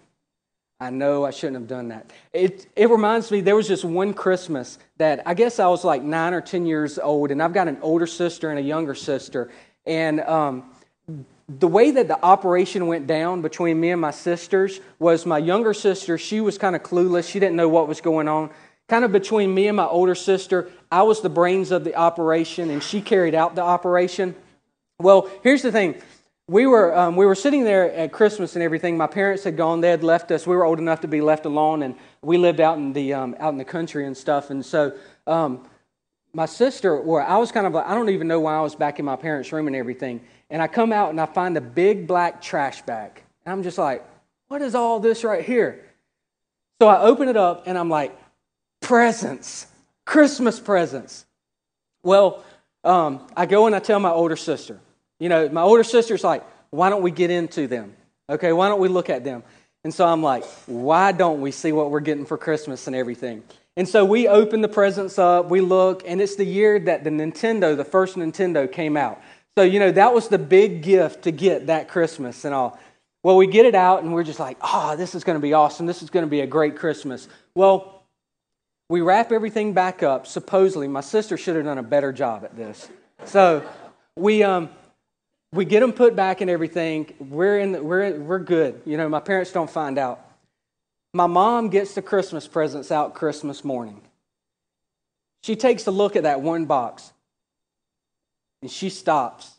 I 0.82 0.92
know 0.92 1.26
I 1.26 1.32
shouldn't 1.32 1.58
have 1.58 1.68
done 1.68 1.90
that. 1.90 2.12
It, 2.32 2.68
it 2.76 2.90
reminds 2.90 3.32
me, 3.32 3.42
there 3.42 3.56
was 3.56 3.68
just 3.68 3.84
one 3.84 4.14
Christmas 4.14 4.80
that 4.98 5.22
I 5.26 5.34
guess 5.34 5.60
I 5.60 5.68
was 5.68 5.84
like 5.84 6.02
nine 6.02 6.34
or 6.34 6.40
10 6.40 6.66
years 6.66 6.98
old, 6.98 7.32
and 7.32 7.44
I've 7.44 7.54
got 7.54 7.68
an 7.68 7.80
older 7.82 8.08
sister 8.08 8.50
and 8.50 8.58
a 8.58 8.62
younger 8.62 8.96
sister. 8.96 9.50
And 9.86 10.22
um, 10.22 10.72
the 11.50 11.68
way 11.68 11.92
that 11.92 12.08
the 12.08 12.24
operation 12.24 12.88
went 12.88 13.08
down 13.08 13.42
between 13.42 13.78
me 13.80 13.92
and 13.92 14.00
my 14.00 14.12
sisters 14.12 14.80
was 15.00 15.26
my 15.26 15.38
younger 15.38 15.74
sister, 15.74 16.18
she 16.18 16.40
was 16.40 16.58
kind 16.58 16.78
of 16.78 16.84
clueless. 16.84 17.30
She 17.30 17.40
didn't 17.40 17.58
know 17.58 17.68
what 17.68 17.90
was 17.90 18.00
going 18.00 18.30
on. 18.30 18.50
Kind 18.88 19.04
of 19.04 19.12
between 19.12 19.54
me 19.54 19.68
and 19.68 19.76
my 19.76 19.86
older 19.86 20.16
sister, 20.16 20.70
I 20.90 21.04
was 21.04 21.22
the 21.22 21.30
brains 21.30 21.72
of 21.72 21.84
the 21.84 21.96
operation, 21.96 22.70
and 22.70 22.82
she 22.82 23.02
carried 23.02 23.36
out 23.36 23.56
the 23.56 23.62
operation. 23.62 24.34
Well, 24.98 25.30
here's 25.44 25.62
the 25.62 25.72
thing 25.74 26.02
we 26.50 26.66
were, 26.66 26.98
um, 26.98 27.16
we 27.16 27.28
were 27.28 27.36
sitting 27.36 27.64
there 27.64 27.94
at 27.94 28.12
Christmas 28.12 28.56
and 28.56 28.64
everything. 28.64 28.98
My 28.98 29.06
parents 29.06 29.44
had 29.44 29.56
gone. 29.56 29.82
They 29.82 29.92
had 29.92 30.04
left 30.04 30.32
us. 30.32 30.48
We 30.48 30.56
were 30.56 30.66
old 30.66 30.80
enough 30.80 31.02
to 31.02 31.08
be 31.08 31.22
left 31.22 31.46
alone, 31.46 31.84
and 31.84 31.96
we 32.24 32.40
lived 32.40 32.60
out 32.60 32.80
in 32.80 32.92
the, 32.92 33.14
um, 33.14 33.36
out 33.40 33.52
in 33.52 33.60
the 33.60 33.66
country 33.66 34.08
and 34.08 34.18
stuff. 34.18 34.50
And 34.50 34.66
so 34.66 34.94
um, 35.28 35.68
my 36.34 36.48
sister, 36.48 36.98
or 36.98 37.22
I 37.22 37.38
was 37.38 37.52
kind 37.52 37.68
of 37.68 37.76
I 37.76 37.94
don't 37.94 38.10
even 38.10 38.28
know 38.28 38.40
why 38.40 38.58
I 38.58 38.62
was 38.62 38.74
back 38.74 38.98
in 38.98 39.06
my 39.06 39.16
parents' 39.16 39.52
room 39.52 39.68
and 39.68 39.76
everything. 39.76 40.22
And 40.50 40.60
I 40.60 40.66
come 40.66 40.92
out 40.92 41.12
and 41.12 41.22
I 41.22 41.28
find 41.28 41.56
a 41.56 41.62
big 41.62 42.08
black 42.08 42.42
trash 42.42 42.82
bag. 42.82 43.22
And 43.46 43.54
I'm 43.54 43.62
just 43.62 43.78
like, 43.78 44.04
what 44.48 44.64
is 44.64 44.74
all 44.74 45.00
this 45.00 45.24
right 45.24 45.46
here? 45.46 45.86
So 46.82 46.88
I 46.88 47.02
open 47.02 47.30
it 47.30 47.38
up 47.38 47.68
and 47.68 47.78
I'm 47.78 47.90
like, 47.90 48.18
presents, 48.82 49.68
Christmas 50.04 50.60
presents. 50.60 51.28
Well, 52.02 52.44
um, 52.84 53.28
I 53.38 53.46
go 53.46 53.68
and 53.68 53.76
I 53.76 53.80
tell 53.80 54.00
my 54.00 54.10
older 54.10 54.36
sister. 54.36 54.80
You 55.20 55.30
know, 55.30 55.50
my 55.50 55.62
older 55.62 55.84
sister's 55.84 56.24
like, 56.24 56.44
why 56.70 56.90
don't 56.90 57.02
we 57.02 57.12
get 57.12 57.30
into 57.30 57.68
them? 57.68 57.96
Okay, 58.30 58.54
why 58.54 58.70
don't 58.70 58.80
we 58.80 58.88
look 58.88 59.10
at 59.10 59.24
them? 59.24 59.44
And 59.84 59.94
so 59.94 60.06
I'm 60.06 60.22
like, 60.22 60.44
why 60.66 61.12
don't 61.12 61.42
we 61.42 61.52
see 61.52 61.72
what 61.72 61.90
we're 61.90 62.00
getting 62.00 62.26
for 62.26 62.38
Christmas 62.38 62.88
and 62.88 62.96
everything? 62.96 63.44
And 63.78 63.88
so 63.88 64.04
we 64.04 64.28
open 64.28 64.62
the 64.62 64.68
presents 64.68 65.18
up, 65.18 65.50
we 65.50 65.62
look, 65.62 66.04
and 66.06 66.20
it's 66.20 66.36
the 66.36 66.44
year 66.44 66.80
that 66.80 67.04
the 67.04 67.10
Nintendo, 67.10 67.78
the 67.78 67.86
first 67.86 68.18
Nintendo, 68.18 68.70
came 68.70 68.98
out. 68.98 69.22
So, 69.58 69.64
you 69.64 69.80
know, 69.80 69.92
that 69.92 70.14
was 70.14 70.28
the 70.28 70.38
big 70.38 70.84
gift 70.84 71.24
to 71.24 71.32
get 71.32 71.68
that 71.68 71.88
Christmas 71.88 72.46
and 72.46 72.54
all. 72.54 72.80
Well, 73.24 73.36
we 73.36 73.48
get 73.48 73.66
it 73.66 73.76
out 73.76 74.04
and 74.04 74.14
we're 74.14 74.24
just 74.24 74.40
like, 74.40 74.58
oh, 74.62 74.96
this 74.96 75.16
is 75.16 75.24
going 75.24 75.38
to 75.38 75.42
be 75.42 75.54
awesome. 75.54 75.86
This 75.86 76.02
is 76.02 76.10
going 76.10 76.26
to 76.26 76.30
be 76.30 76.42
a 76.42 76.48
great 76.48 76.78
Christmas. 76.78 77.28
Well, 77.56 78.04
we 78.90 79.02
wrap 79.02 79.32
everything 79.32 79.74
back 79.74 80.04
up. 80.04 80.28
Supposedly, 80.28 80.88
my 80.88 81.02
sister 81.02 81.38
should 81.38 81.56
have 81.56 81.66
done 81.66 81.78
a 81.78 81.84
better 81.84 82.12
job 82.12 82.44
at 82.44 82.56
this. 82.56 82.90
So 83.26 83.64
we, 84.16 84.44
um, 84.44 84.70
we 85.52 85.66
get 85.66 85.80
them 85.80 85.94
put 85.94 86.16
back 86.16 86.42
and 86.42 86.50
everything. 86.50 87.14
We're, 87.20 87.60
in 87.60 87.72
the, 87.72 87.84
we're, 87.84 88.20
we're 88.20 88.40
good. 88.40 88.82
You 88.86 88.98
know, 88.98 89.10
my 89.10 89.20
parents 89.20 89.52
don't 89.52 89.70
find 89.70 89.98
out. 89.98 90.26
My 91.14 91.28
mom 91.28 91.70
gets 91.70 91.96
the 91.96 92.02
Christmas 92.02 92.48
presents 92.48 92.92
out 92.92 93.16
Christmas 93.16 93.64
morning. 93.64 94.02
She 95.44 95.56
takes 95.56 95.88
a 95.88 95.92
look 95.92 96.16
at 96.16 96.24
that 96.24 96.42
one 96.42 96.66
box 96.66 97.12
and 98.62 98.70
she 98.70 98.90
stops. 98.90 99.56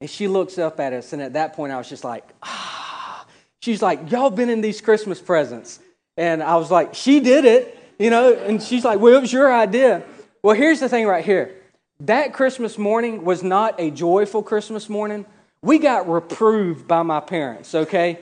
And 0.00 0.08
she 0.08 0.28
looks 0.28 0.58
up 0.58 0.80
at 0.80 0.92
us. 0.92 1.12
And 1.12 1.20
at 1.20 1.34
that 1.34 1.54
point, 1.54 1.72
I 1.72 1.76
was 1.76 1.88
just 1.88 2.04
like, 2.04 2.24
ah. 2.42 3.26
She's 3.60 3.82
like, 3.82 4.10
Y'all 4.10 4.30
been 4.30 4.48
in 4.48 4.60
these 4.60 4.80
Christmas 4.80 5.20
presents. 5.20 5.78
And 6.16 6.42
I 6.42 6.56
was 6.56 6.70
like, 6.70 6.94
She 6.94 7.20
did 7.20 7.44
it, 7.44 7.78
you 7.98 8.10
know. 8.10 8.32
And 8.32 8.62
she's 8.62 8.84
like, 8.84 9.00
Well, 9.00 9.14
it 9.14 9.20
was 9.20 9.32
your 9.32 9.52
idea. 9.52 10.02
Well, 10.42 10.56
here's 10.56 10.80
the 10.80 10.88
thing 10.88 11.06
right 11.06 11.24
here 11.24 11.54
that 12.00 12.32
Christmas 12.32 12.78
morning 12.78 13.24
was 13.24 13.42
not 13.42 13.78
a 13.78 13.90
joyful 13.90 14.42
Christmas 14.42 14.88
morning. 14.88 15.26
We 15.62 15.78
got 15.78 16.08
reproved 16.08 16.88
by 16.88 17.02
my 17.02 17.20
parents, 17.20 17.74
okay? 17.74 18.18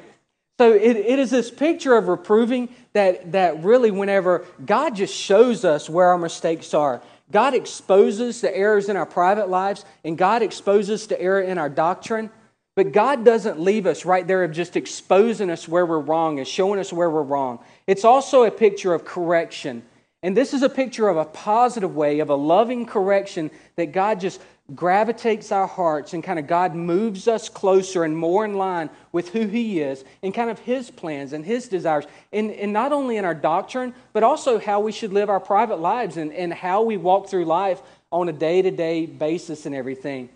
So 0.59 0.73
it, 0.73 0.97
it 0.97 1.19
is 1.21 1.31
this 1.31 1.51
picture 1.51 1.97
of 1.97 2.09
reproving 2.09 2.69
that, 2.93 3.33
that 3.33 3.63
really, 3.63 3.93
whenever 3.93 4.45
God 4.65 4.97
just 4.97 5.15
shows 5.15 5.65
us 5.65 5.89
where 5.89 6.09
our 6.09 6.19
mistakes 6.19 6.75
are, 6.75 7.01
God 7.31 7.55
exposes 7.55 8.41
the 8.41 8.55
errors 8.57 8.89
in 8.89 8.97
our 8.97 9.07
private 9.07 9.49
lives, 9.49 9.85
and 10.03 10.19
God 10.19 10.43
exposes 10.43 11.07
the 11.07 11.21
error 11.21 11.41
in 11.41 11.59
our 11.59 11.69
doctrine. 11.69 12.31
But 12.75 12.93
God 12.93 13.25
doesn't 13.25 13.61
leave 13.61 13.87
us 13.87 14.05
right 14.05 14.27
there 14.27 14.45
of 14.45 14.53
just 14.53 14.77
exposing 14.77 15.51
us 15.51 15.69
where 15.69 15.85
we're 15.85 15.99
wrong 15.99 16.39
and 16.39 16.47
showing 16.47 16.81
us 16.81 16.93
where 16.93 17.11
we're 17.11 17.23
wrong. 17.23 17.59
It's 17.87 18.05
also 18.05 18.45
a 18.45 18.51
picture 18.51 18.95
of 18.95 19.05
correction 19.05 19.83
and 20.23 20.37
this 20.37 20.53
is 20.53 20.63
a 20.63 20.69
picture 20.69 21.09
of 21.09 21.17
a 21.17 21.25
positive 21.25 21.95
way, 21.95 22.19
of 22.19 22.31
a 22.31 22.35
loving 22.35 22.87
correction 22.87 23.51
that 23.77 23.93
God 23.93 24.21
just 24.21 24.41
gravitates 24.75 25.51
our 25.51 25.67
hearts 25.67 26.13
and 26.13 26.23
kind 26.23 26.39
of 26.39 26.47
God 26.47 26.75
moves 26.75 27.27
us 27.27 27.49
closer 27.49 28.05
and 28.05 28.17
more 28.17 28.45
in 28.45 28.55
line 28.55 28.91
with 29.13 29.31
who 29.31 29.47
He 29.47 29.81
is 29.81 30.05
and 30.23 30.35
kind 30.35 30.51
of 30.51 30.59
His 30.59 30.91
plans 30.91 31.33
and 31.33 31.45
His 31.45 31.69
desires. 31.69 32.05
And, 32.33 32.51
and 32.51 32.73
not 32.73 32.93
only 32.93 33.17
in 33.17 33.25
our 33.25 33.35
doctrine, 33.35 33.95
but 34.13 34.23
also 34.23 34.59
how 34.59 34.81
we 34.81 34.93
should 34.93 35.13
live 35.13 35.31
our 35.31 35.41
private 35.41 35.81
lives 35.81 36.17
and, 36.17 36.33
and 36.33 36.53
how 36.53 36.83
we 36.83 36.97
walk 36.97 37.29
through 37.29 37.45
life 37.45 37.81
on 38.11 38.29
a 38.29 38.33
day 38.33 38.61
to 38.61 38.71
day 38.71 39.07
basis 39.07 39.67
and 39.67 39.75
everything. 39.75 40.29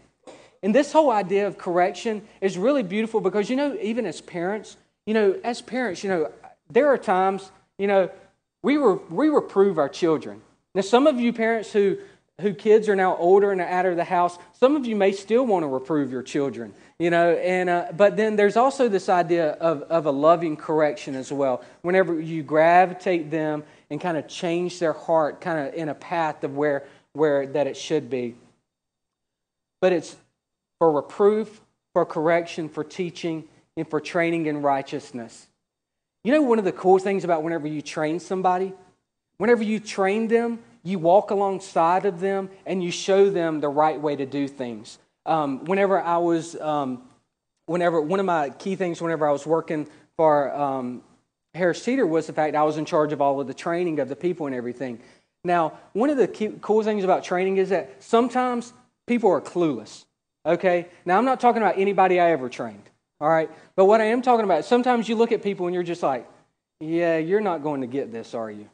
And 0.62 0.74
this 0.74 0.92
whole 0.92 1.10
idea 1.10 1.46
of 1.48 1.58
correction 1.58 2.22
is 2.40 2.56
really 2.56 2.84
beautiful 2.84 3.20
because, 3.20 3.50
you 3.50 3.56
know, 3.56 3.76
even 3.82 4.06
as 4.06 4.20
parents, 4.20 4.76
you 5.06 5.14
know, 5.14 5.38
as 5.42 5.60
parents, 5.60 6.04
you 6.04 6.10
know, 6.10 6.30
there 6.70 6.86
are 6.86 6.98
times, 6.98 7.50
you 7.78 7.88
know, 7.88 8.08
we, 8.62 8.76
re, 8.76 8.98
we 9.10 9.28
reprove 9.28 9.78
our 9.78 9.88
children. 9.88 10.40
Now, 10.74 10.82
some 10.82 11.06
of 11.06 11.18
you 11.20 11.32
parents 11.32 11.72
who, 11.72 11.98
who 12.40 12.54
kids 12.54 12.88
are 12.88 12.96
now 12.96 13.16
older 13.16 13.52
and 13.52 13.60
are 13.60 13.68
out 13.68 13.86
of 13.86 13.96
the 13.96 14.04
house, 14.04 14.38
some 14.58 14.76
of 14.76 14.86
you 14.86 14.96
may 14.96 15.12
still 15.12 15.44
want 15.44 15.64
to 15.64 15.66
reprove 15.66 16.10
your 16.10 16.22
children, 16.22 16.72
you 16.98 17.10
know, 17.10 17.32
and, 17.32 17.68
uh, 17.68 17.86
but 17.96 18.16
then 18.16 18.36
there's 18.36 18.56
also 18.56 18.88
this 18.88 19.08
idea 19.08 19.50
of, 19.52 19.82
of 19.82 20.06
a 20.06 20.10
loving 20.10 20.56
correction 20.56 21.14
as 21.14 21.32
well. 21.32 21.62
Whenever 21.82 22.20
you 22.20 22.42
gravitate 22.42 23.30
them 23.30 23.64
and 23.90 24.00
kind 24.00 24.16
of 24.16 24.28
change 24.28 24.78
their 24.78 24.94
heart 24.94 25.40
kind 25.40 25.68
of 25.68 25.74
in 25.74 25.88
a 25.88 25.94
path 25.94 26.42
of 26.44 26.56
where, 26.56 26.84
where 27.12 27.46
that 27.48 27.66
it 27.66 27.76
should 27.76 28.08
be. 28.08 28.36
But 29.80 29.92
it's 29.92 30.16
for 30.78 30.90
reproof, 30.92 31.60
for 31.92 32.06
correction, 32.06 32.68
for 32.68 32.84
teaching, 32.84 33.44
and 33.76 33.88
for 33.88 34.00
training 34.00 34.46
in 34.46 34.62
righteousness. 34.62 35.46
You 36.24 36.32
know, 36.32 36.42
one 36.42 36.58
of 36.58 36.64
the 36.64 36.72
cool 36.72 36.98
things 36.98 37.24
about 37.24 37.42
whenever 37.42 37.66
you 37.66 37.82
train 37.82 38.20
somebody, 38.20 38.72
whenever 39.38 39.62
you 39.62 39.80
train 39.80 40.28
them, 40.28 40.60
you 40.84 40.98
walk 40.98 41.30
alongside 41.30 42.06
of 42.06 42.20
them 42.20 42.48
and 42.64 42.82
you 42.82 42.90
show 42.90 43.28
them 43.30 43.60
the 43.60 43.68
right 43.68 44.00
way 44.00 44.14
to 44.14 44.26
do 44.26 44.46
things. 44.46 44.98
Um, 45.26 45.64
whenever 45.64 46.00
I 46.00 46.18
was, 46.18 46.54
um, 46.56 47.02
whenever 47.66 48.00
one 48.00 48.20
of 48.20 48.26
my 48.26 48.50
key 48.50 48.76
things, 48.76 49.00
whenever 49.00 49.26
I 49.26 49.32
was 49.32 49.46
working 49.46 49.88
for 50.16 50.54
um, 50.54 51.02
Harris 51.54 51.84
Teeter, 51.84 52.06
was 52.06 52.26
the 52.26 52.32
fact 52.32 52.54
I 52.54 52.62
was 52.62 52.76
in 52.76 52.84
charge 52.84 53.12
of 53.12 53.20
all 53.20 53.40
of 53.40 53.46
the 53.46 53.54
training 53.54 53.98
of 53.98 54.08
the 54.08 54.16
people 54.16 54.46
and 54.46 54.54
everything. 54.54 55.00
Now, 55.44 55.78
one 55.92 56.10
of 56.10 56.16
the 56.16 56.28
key, 56.28 56.52
cool 56.60 56.82
things 56.84 57.02
about 57.02 57.24
training 57.24 57.56
is 57.56 57.70
that 57.70 58.02
sometimes 58.02 58.72
people 59.06 59.30
are 59.30 59.40
clueless. 59.40 60.04
Okay? 60.46 60.88
Now, 61.04 61.18
I'm 61.18 61.24
not 61.24 61.40
talking 61.40 61.62
about 61.62 61.78
anybody 61.78 62.20
I 62.20 62.30
ever 62.30 62.48
trained. 62.48 62.88
All 63.22 63.28
right? 63.28 63.48
But 63.76 63.84
what 63.84 64.00
I 64.00 64.06
am 64.06 64.20
talking 64.20 64.44
about, 64.44 64.64
sometimes 64.64 65.08
you 65.08 65.14
look 65.14 65.30
at 65.30 65.44
people 65.44 65.66
and 65.66 65.74
you're 65.74 65.84
just 65.84 66.02
like, 66.02 66.28
yeah, 66.80 67.18
you're 67.18 67.40
not 67.40 67.62
going 67.62 67.82
to 67.82 67.86
get 67.86 68.10
this, 68.10 68.34
are 68.34 68.50
you? 68.50 68.68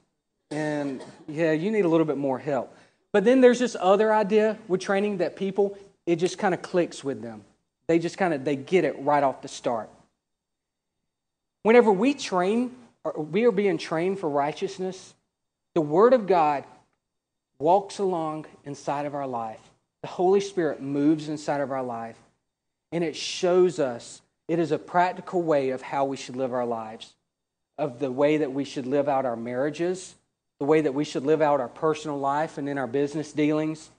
And 0.50 1.04
yeah, 1.28 1.52
you 1.52 1.70
need 1.70 1.84
a 1.84 1.88
little 1.88 2.06
bit 2.06 2.16
more 2.16 2.38
help. 2.38 2.74
But 3.12 3.24
then 3.24 3.42
there's 3.42 3.58
this 3.58 3.76
other 3.78 4.10
idea 4.10 4.58
with 4.66 4.80
training 4.80 5.18
that 5.18 5.36
people, 5.36 5.76
it 6.06 6.16
just 6.16 6.38
kind 6.38 6.54
of 6.54 6.62
clicks 6.62 7.04
with 7.04 7.20
them. 7.20 7.44
They 7.88 7.98
just 7.98 8.16
kind 8.16 8.32
of, 8.32 8.42
they 8.42 8.56
get 8.56 8.84
it 8.84 8.98
right 9.00 9.22
off 9.22 9.42
the 9.42 9.48
start. 9.48 9.90
Whenever 11.62 11.92
we 11.92 12.14
train, 12.14 12.74
or 13.04 13.22
we 13.22 13.44
are 13.44 13.52
being 13.52 13.76
trained 13.76 14.18
for 14.18 14.30
righteousness, 14.30 15.14
the 15.74 15.82
Word 15.82 16.14
of 16.14 16.26
God 16.26 16.64
walks 17.58 17.98
along 17.98 18.46
inside 18.64 19.04
of 19.04 19.14
our 19.14 19.26
life. 19.26 19.60
The 20.00 20.08
Holy 20.08 20.40
Spirit 20.40 20.80
moves 20.80 21.28
inside 21.28 21.60
of 21.60 21.70
our 21.70 21.82
life, 21.82 22.16
and 22.92 23.04
it 23.04 23.14
shows 23.14 23.78
us, 23.78 24.22
it 24.48 24.58
is 24.58 24.72
a 24.72 24.78
practical 24.78 25.42
way 25.42 25.70
of 25.70 25.82
how 25.82 26.04
we 26.06 26.16
should 26.16 26.36
live 26.36 26.52
our 26.52 26.66
lives, 26.66 27.14
of 27.76 27.98
the 27.98 28.10
way 28.10 28.38
that 28.38 28.52
we 28.52 28.64
should 28.64 28.86
live 28.86 29.08
out 29.08 29.26
our 29.26 29.36
marriages, 29.36 30.14
the 30.58 30.64
way 30.64 30.80
that 30.80 30.94
we 30.94 31.04
should 31.04 31.24
live 31.24 31.40
out 31.40 31.60
our 31.60 31.68
personal 31.68 32.18
life 32.18 32.58
and 32.58 32.68
in 32.68 32.78
our 32.78 32.86
business 32.86 33.32
dealings. 33.32 33.90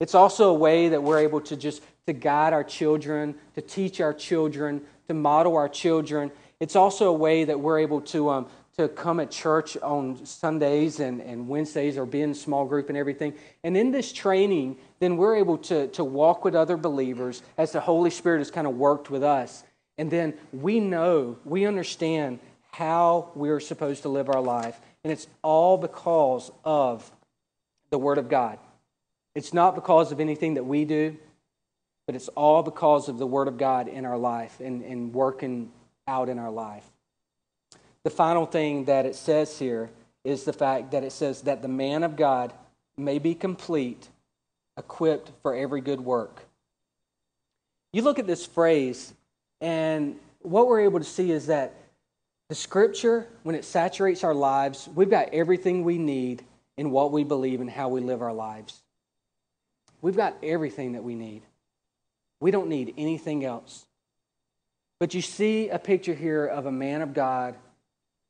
It's 0.00 0.14
also 0.14 0.50
a 0.50 0.54
way 0.54 0.88
that 0.90 1.02
we're 1.02 1.20
able 1.20 1.40
to 1.42 1.56
just 1.56 1.82
to 2.06 2.12
guide 2.12 2.52
our 2.52 2.64
children, 2.64 3.36
to 3.54 3.62
teach 3.62 4.00
our 4.00 4.12
children, 4.12 4.82
to 5.06 5.14
model 5.14 5.56
our 5.56 5.68
children. 5.68 6.32
It's 6.58 6.74
also 6.74 7.08
a 7.08 7.12
way 7.12 7.44
that 7.44 7.60
we're 7.60 7.78
able 7.78 8.00
to 8.00 8.30
um, 8.30 8.46
to 8.76 8.88
come 8.88 9.20
at 9.20 9.30
church 9.30 9.76
on 9.78 10.24
Sundays 10.24 10.98
and, 10.98 11.20
and 11.20 11.46
Wednesdays 11.46 11.98
or 11.98 12.06
be 12.06 12.22
in 12.22 12.34
small 12.34 12.64
group 12.64 12.88
and 12.88 12.96
everything. 12.96 13.34
And 13.62 13.76
in 13.76 13.90
this 13.90 14.12
training, 14.12 14.78
then 14.98 15.18
we're 15.18 15.36
able 15.36 15.58
to, 15.58 15.88
to 15.88 16.04
walk 16.04 16.44
with 16.44 16.54
other 16.54 16.78
believers 16.78 17.42
as 17.58 17.72
the 17.72 17.80
Holy 17.80 18.10
Spirit 18.10 18.38
has 18.38 18.50
kind 18.50 18.66
of 18.66 18.74
worked 18.76 19.10
with 19.10 19.22
us. 19.22 19.62
And 20.02 20.10
then 20.10 20.34
we 20.52 20.80
know, 20.80 21.36
we 21.44 21.64
understand 21.64 22.40
how 22.72 23.30
we're 23.36 23.60
supposed 23.60 24.02
to 24.02 24.08
live 24.08 24.28
our 24.28 24.40
life. 24.40 24.80
And 25.04 25.12
it's 25.12 25.28
all 25.42 25.78
because 25.78 26.50
of 26.64 27.08
the 27.90 27.98
Word 27.98 28.18
of 28.18 28.28
God. 28.28 28.58
It's 29.36 29.54
not 29.54 29.76
because 29.76 30.10
of 30.10 30.18
anything 30.18 30.54
that 30.54 30.64
we 30.64 30.84
do, 30.84 31.16
but 32.08 32.16
it's 32.16 32.26
all 32.30 32.64
because 32.64 33.08
of 33.08 33.18
the 33.18 33.28
Word 33.28 33.46
of 33.46 33.58
God 33.58 33.86
in 33.86 34.04
our 34.04 34.18
life 34.18 34.58
and, 34.58 34.82
and 34.82 35.14
working 35.14 35.70
out 36.08 36.28
in 36.28 36.40
our 36.40 36.50
life. 36.50 36.90
The 38.02 38.10
final 38.10 38.44
thing 38.44 38.86
that 38.86 39.06
it 39.06 39.14
says 39.14 39.56
here 39.56 39.88
is 40.24 40.42
the 40.42 40.52
fact 40.52 40.90
that 40.90 41.04
it 41.04 41.12
says 41.12 41.42
that 41.42 41.62
the 41.62 41.68
man 41.68 42.02
of 42.02 42.16
God 42.16 42.52
may 42.96 43.20
be 43.20 43.36
complete, 43.36 44.08
equipped 44.76 45.30
for 45.42 45.54
every 45.54 45.80
good 45.80 46.00
work. 46.00 46.42
You 47.92 48.02
look 48.02 48.18
at 48.18 48.26
this 48.26 48.44
phrase, 48.44 49.14
and 49.62 50.16
what 50.42 50.68
we're 50.68 50.80
able 50.80 50.98
to 50.98 51.04
see 51.04 51.32
is 51.32 51.46
that 51.46 51.72
the 52.50 52.54
scripture, 52.54 53.26
when 53.44 53.54
it 53.54 53.64
saturates 53.64 54.22
our 54.24 54.34
lives, 54.34 54.86
we've 54.94 55.08
got 55.08 55.30
everything 55.32 55.84
we 55.84 55.96
need 55.96 56.44
in 56.76 56.90
what 56.90 57.12
we 57.12 57.24
believe 57.24 57.62
and 57.62 57.70
how 57.70 57.88
we 57.88 58.02
live 58.02 58.20
our 58.20 58.34
lives. 58.34 58.82
We've 60.02 60.16
got 60.16 60.36
everything 60.42 60.92
that 60.92 61.04
we 61.04 61.14
need. 61.14 61.42
We 62.40 62.50
don't 62.50 62.68
need 62.68 62.92
anything 62.98 63.42
else. 63.44 63.86
But 65.00 65.14
you 65.14 65.22
see 65.22 65.70
a 65.70 65.78
picture 65.78 66.14
here 66.14 66.44
of 66.44 66.66
a 66.66 66.72
man 66.72 67.00
of 67.00 67.14
God 67.14 67.54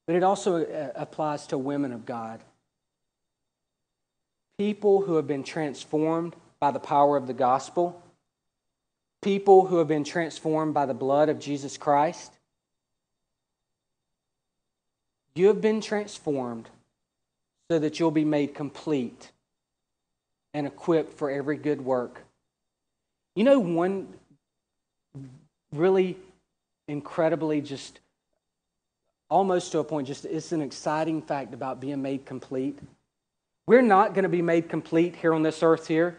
but 0.06 0.16
it 0.16 0.22
also 0.22 0.64
uh, 0.64 0.92
applies 0.94 1.46
to 1.48 1.58
women 1.58 1.92
of 1.92 2.04
God. 2.04 2.40
People 4.58 5.02
who 5.02 5.16
have 5.16 5.26
been 5.26 5.44
transformed 5.44 6.34
by 6.60 6.70
the 6.70 6.78
power 6.78 7.16
of 7.16 7.26
the 7.26 7.34
gospel, 7.34 8.01
people 9.22 9.66
who 9.66 9.78
have 9.78 9.88
been 9.88 10.04
transformed 10.04 10.74
by 10.74 10.84
the 10.84 10.94
blood 10.94 11.28
of 11.28 11.38
Jesus 11.38 11.78
Christ. 11.78 12.32
You 15.34 15.46
have 15.46 15.60
been 15.60 15.80
transformed 15.80 16.68
so 17.70 17.78
that 17.78 17.98
you'll 17.98 18.10
be 18.10 18.24
made 18.24 18.54
complete 18.54 19.30
and 20.52 20.66
equipped 20.66 21.16
for 21.16 21.30
every 21.30 21.56
good 21.56 21.80
work. 21.80 22.22
You 23.34 23.44
know, 23.44 23.58
one 23.58 24.08
really 25.72 26.18
incredibly 26.88 27.62
just 27.62 28.00
almost 29.30 29.72
to 29.72 29.78
a 29.78 29.84
point, 29.84 30.06
just 30.06 30.26
it's 30.26 30.52
an 30.52 30.60
exciting 30.60 31.22
fact 31.22 31.54
about 31.54 31.80
being 31.80 32.02
made 32.02 32.26
complete. 32.26 32.78
We're 33.66 33.80
not 33.80 34.12
going 34.12 34.24
to 34.24 34.28
be 34.28 34.42
made 34.42 34.68
complete 34.68 35.16
here 35.16 35.32
on 35.32 35.42
this 35.42 35.62
earth 35.62 35.86
here. 35.86 36.18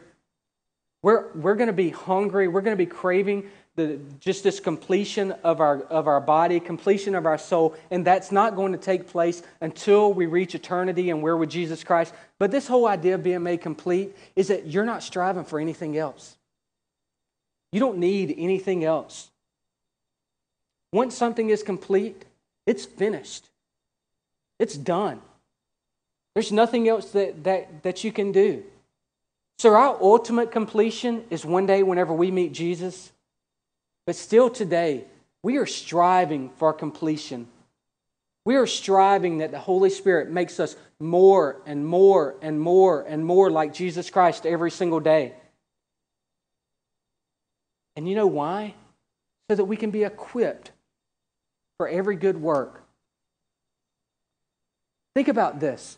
We're, 1.04 1.32
we're 1.34 1.56
going 1.56 1.68
to 1.68 1.74
be 1.74 1.90
hungry. 1.90 2.48
We're 2.48 2.62
going 2.62 2.76
to 2.76 2.84
be 2.84 2.90
craving 2.90 3.52
the, 3.76 4.00
just 4.20 4.44
this 4.44 4.60
completion 4.60 5.34
of 5.44 5.60
our, 5.60 5.82
of 5.84 6.08
our 6.08 6.22
body, 6.22 6.60
completion 6.60 7.14
of 7.14 7.26
our 7.26 7.38
soul. 7.38 7.76
And 7.92 8.06
that's 8.06 8.32
not 8.32 8.56
going 8.56 8.72
to 8.72 8.78
take 8.78 9.08
place 9.08 9.44
until 9.62 10.14
we 10.14 10.26
reach 10.26 10.56
eternity 10.56 11.10
and 11.10 11.22
we're 11.22 11.38
with 11.38 11.50
Jesus 11.50 11.84
Christ. 11.84 12.14
But 12.40 12.52
this 12.52 12.68
whole 12.68 12.88
idea 12.88 13.16
of 13.16 13.24
being 13.24 13.44
made 13.44 13.62
complete 13.62 14.16
is 14.36 14.48
that 14.48 14.68
you're 14.68 14.86
not 14.86 15.04
striving 15.04 15.44
for 15.44 15.60
anything 15.60 15.98
else. 15.98 16.38
You 17.74 17.80
don't 17.80 17.98
need 17.98 18.34
anything 18.38 18.84
else. 18.84 19.30
Once 20.94 21.18
something 21.18 21.50
is 21.50 21.64
complete, 21.64 22.24
it's 22.66 22.86
finished. 22.86 23.50
It's 24.58 24.78
done. 24.78 25.20
There's 26.34 26.52
nothing 26.52 26.88
else 26.88 27.12
that, 27.12 27.44
that, 27.44 27.84
that 27.84 28.04
you 28.04 28.12
can 28.12 28.32
do. 28.32 28.64
So, 29.58 29.74
our 29.74 29.98
ultimate 30.02 30.52
completion 30.52 31.24
is 31.30 31.46
one 31.46 31.66
day 31.66 31.84
whenever 31.84 32.14
we 32.14 32.32
meet 32.32 32.52
Jesus. 32.54 33.12
But 34.06 34.16
still 34.16 34.50
today, 34.50 35.06
we 35.42 35.58
are 35.58 35.66
striving 35.66 36.50
for 36.58 36.74
completion. 36.74 37.48
We 38.46 38.56
are 38.56 38.68
striving 38.68 39.38
that 39.38 39.52
the 39.52 39.60
Holy 39.60 39.90
Spirit 39.90 40.30
makes 40.30 40.60
us 40.60 40.76
more 41.00 41.62
and 41.66 41.86
more 41.86 42.36
and 42.42 42.60
more 42.60 43.02
and 43.02 43.26
more 43.26 43.50
like 43.50 43.74
Jesus 43.74 44.10
Christ 44.10 44.46
every 44.46 44.72
single 44.72 45.00
day. 45.00 45.34
And 47.96 48.08
you 48.10 48.16
know 48.16 48.28
why? 48.28 48.74
So 49.50 49.56
that 49.56 49.66
we 49.66 49.78
can 49.78 49.92
be 49.92 50.04
equipped 50.04 50.72
for 51.78 51.88
every 51.88 52.16
good 52.16 52.42
work. 52.42 52.84
Think 55.16 55.28
about 55.28 55.60
this. 55.60 55.98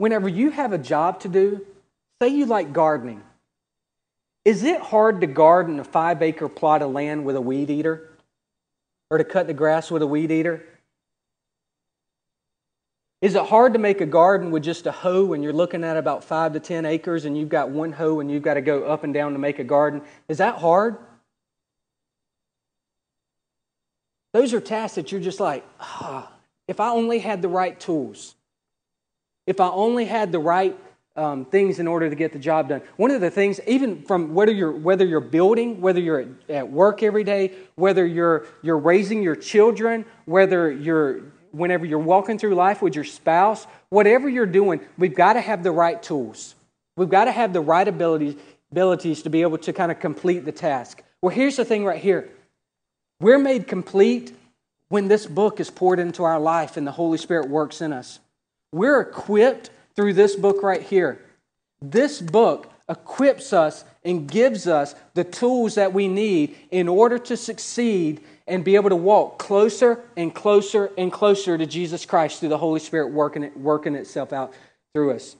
Whenever 0.00 0.30
you 0.30 0.48
have 0.48 0.72
a 0.72 0.78
job 0.78 1.20
to 1.20 1.28
do, 1.28 1.60
say 2.22 2.28
you 2.28 2.46
like 2.46 2.72
gardening, 2.72 3.22
is 4.46 4.64
it 4.64 4.80
hard 4.80 5.20
to 5.20 5.26
garden 5.26 5.78
a 5.78 5.84
five 5.84 6.22
acre 6.22 6.48
plot 6.48 6.80
of 6.80 6.90
land 6.90 7.26
with 7.26 7.36
a 7.36 7.40
weed 7.42 7.68
eater? 7.68 8.08
Or 9.10 9.18
to 9.18 9.24
cut 9.24 9.46
the 9.46 9.52
grass 9.52 9.90
with 9.90 10.00
a 10.00 10.06
weed 10.06 10.30
eater? 10.30 10.64
Is 13.20 13.34
it 13.34 13.44
hard 13.44 13.74
to 13.74 13.78
make 13.78 14.00
a 14.00 14.06
garden 14.06 14.50
with 14.50 14.62
just 14.62 14.86
a 14.86 14.92
hoe 14.92 15.26
when 15.26 15.42
you're 15.42 15.52
looking 15.52 15.84
at 15.84 15.98
about 15.98 16.24
five 16.24 16.54
to 16.54 16.60
ten 16.60 16.86
acres 16.86 17.26
and 17.26 17.36
you've 17.36 17.50
got 17.50 17.68
one 17.68 17.92
hoe 17.92 18.20
and 18.20 18.30
you've 18.30 18.42
got 18.42 18.54
to 18.54 18.62
go 18.62 18.84
up 18.84 19.04
and 19.04 19.12
down 19.12 19.34
to 19.34 19.38
make 19.38 19.58
a 19.58 19.64
garden? 19.64 20.00
Is 20.28 20.38
that 20.38 20.56
hard? 20.56 20.96
Those 24.32 24.54
are 24.54 24.62
tasks 24.62 24.94
that 24.94 25.12
you're 25.12 25.20
just 25.20 25.40
like, 25.40 25.62
ah, 25.78 26.32
if 26.68 26.80
I 26.80 26.88
only 26.88 27.18
had 27.18 27.42
the 27.42 27.48
right 27.48 27.78
tools, 27.78 28.34
if 29.46 29.60
I 29.60 29.68
only 29.68 30.04
had 30.04 30.32
the 30.32 30.38
right 30.38 30.76
um, 31.16 31.44
things 31.44 31.78
in 31.78 31.88
order 31.88 32.08
to 32.08 32.16
get 32.16 32.32
the 32.32 32.38
job 32.38 32.68
done. 32.68 32.82
One 32.96 33.10
of 33.10 33.20
the 33.20 33.30
things, 33.30 33.60
even 33.66 34.02
from 34.02 34.32
whether 34.34 34.52
you're 34.52 34.72
whether 34.72 35.04
you're 35.04 35.20
building, 35.20 35.80
whether 35.80 36.00
you're 36.00 36.20
at, 36.20 36.28
at 36.48 36.70
work 36.70 37.02
every 37.02 37.24
day, 37.24 37.52
whether 37.74 38.06
you're 38.06 38.46
you're 38.62 38.78
raising 38.78 39.22
your 39.22 39.36
children, 39.36 40.04
whether 40.24 40.70
you're 40.70 41.20
whenever 41.50 41.84
you're 41.84 41.98
walking 41.98 42.38
through 42.38 42.54
life 42.54 42.80
with 42.80 42.94
your 42.94 43.04
spouse, 43.04 43.66
whatever 43.88 44.28
you're 44.28 44.46
doing, 44.46 44.80
we've 44.96 45.14
got 45.14 45.32
to 45.32 45.40
have 45.40 45.62
the 45.62 45.72
right 45.72 46.00
tools. 46.02 46.54
We've 46.96 47.08
got 47.08 47.24
to 47.24 47.32
have 47.32 47.52
the 47.52 47.60
right 47.60 47.86
abilities 47.86 48.36
abilities 48.70 49.22
to 49.22 49.30
be 49.30 49.42
able 49.42 49.58
to 49.58 49.72
kind 49.72 49.90
of 49.90 49.98
complete 49.98 50.44
the 50.44 50.52
task. 50.52 51.02
Well, 51.20 51.34
here's 51.34 51.56
the 51.56 51.64
thing 51.64 51.84
right 51.84 52.00
here. 52.00 52.30
We're 53.20 53.38
made 53.38 53.66
complete 53.66 54.32
when 54.88 55.08
this 55.08 55.26
book 55.26 55.60
is 55.60 55.70
poured 55.70 55.98
into 55.98 56.22
our 56.22 56.38
life 56.38 56.76
and 56.76 56.86
the 56.86 56.92
Holy 56.92 57.18
Spirit 57.18 57.48
works 57.48 57.80
in 57.80 57.92
us. 57.92 58.20
We're 58.72 59.00
equipped 59.00 59.70
through 59.96 60.14
this 60.14 60.36
book 60.36 60.62
right 60.62 60.82
here. 60.82 61.20
This 61.82 62.20
book 62.20 62.70
equips 62.88 63.52
us 63.52 63.84
and 64.04 64.28
gives 64.28 64.66
us 64.66 64.94
the 65.14 65.24
tools 65.24 65.76
that 65.76 65.92
we 65.92 66.08
need 66.08 66.56
in 66.70 66.88
order 66.88 67.18
to 67.18 67.36
succeed 67.36 68.20
and 68.46 68.64
be 68.64 68.74
able 68.74 68.90
to 68.90 68.96
walk 68.96 69.38
closer 69.38 70.00
and 70.16 70.34
closer 70.34 70.90
and 70.98 71.12
closer 71.12 71.56
to 71.56 71.66
Jesus 71.66 72.04
Christ 72.04 72.40
through 72.40 72.48
the 72.48 72.58
Holy 72.58 72.80
Spirit 72.80 73.12
working, 73.12 73.44
it, 73.44 73.56
working 73.56 73.94
itself 73.94 74.32
out 74.32 74.52
through 74.92 75.12
us. 75.12 75.36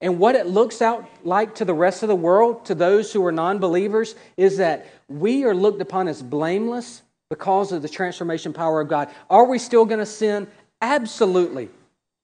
And 0.00 0.18
what 0.18 0.34
it 0.34 0.46
looks 0.46 0.82
out 0.82 1.08
like 1.24 1.54
to 1.56 1.64
the 1.64 1.74
rest 1.74 2.02
of 2.02 2.08
the 2.08 2.16
world, 2.16 2.66
to 2.66 2.74
those 2.74 3.12
who 3.12 3.24
are 3.24 3.32
non 3.32 3.58
believers, 3.58 4.14
is 4.36 4.56
that 4.56 4.86
we 5.08 5.44
are 5.44 5.54
looked 5.54 5.80
upon 5.80 6.08
as 6.08 6.22
blameless 6.22 7.02
because 7.30 7.72
of 7.72 7.82
the 7.82 7.88
transformation 7.88 8.52
power 8.52 8.80
of 8.80 8.88
God. 8.88 9.08
Are 9.30 9.46
we 9.46 9.58
still 9.58 9.84
going 9.84 10.00
to 10.00 10.06
sin? 10.06 10.48
Absolutely. 10.82 11.70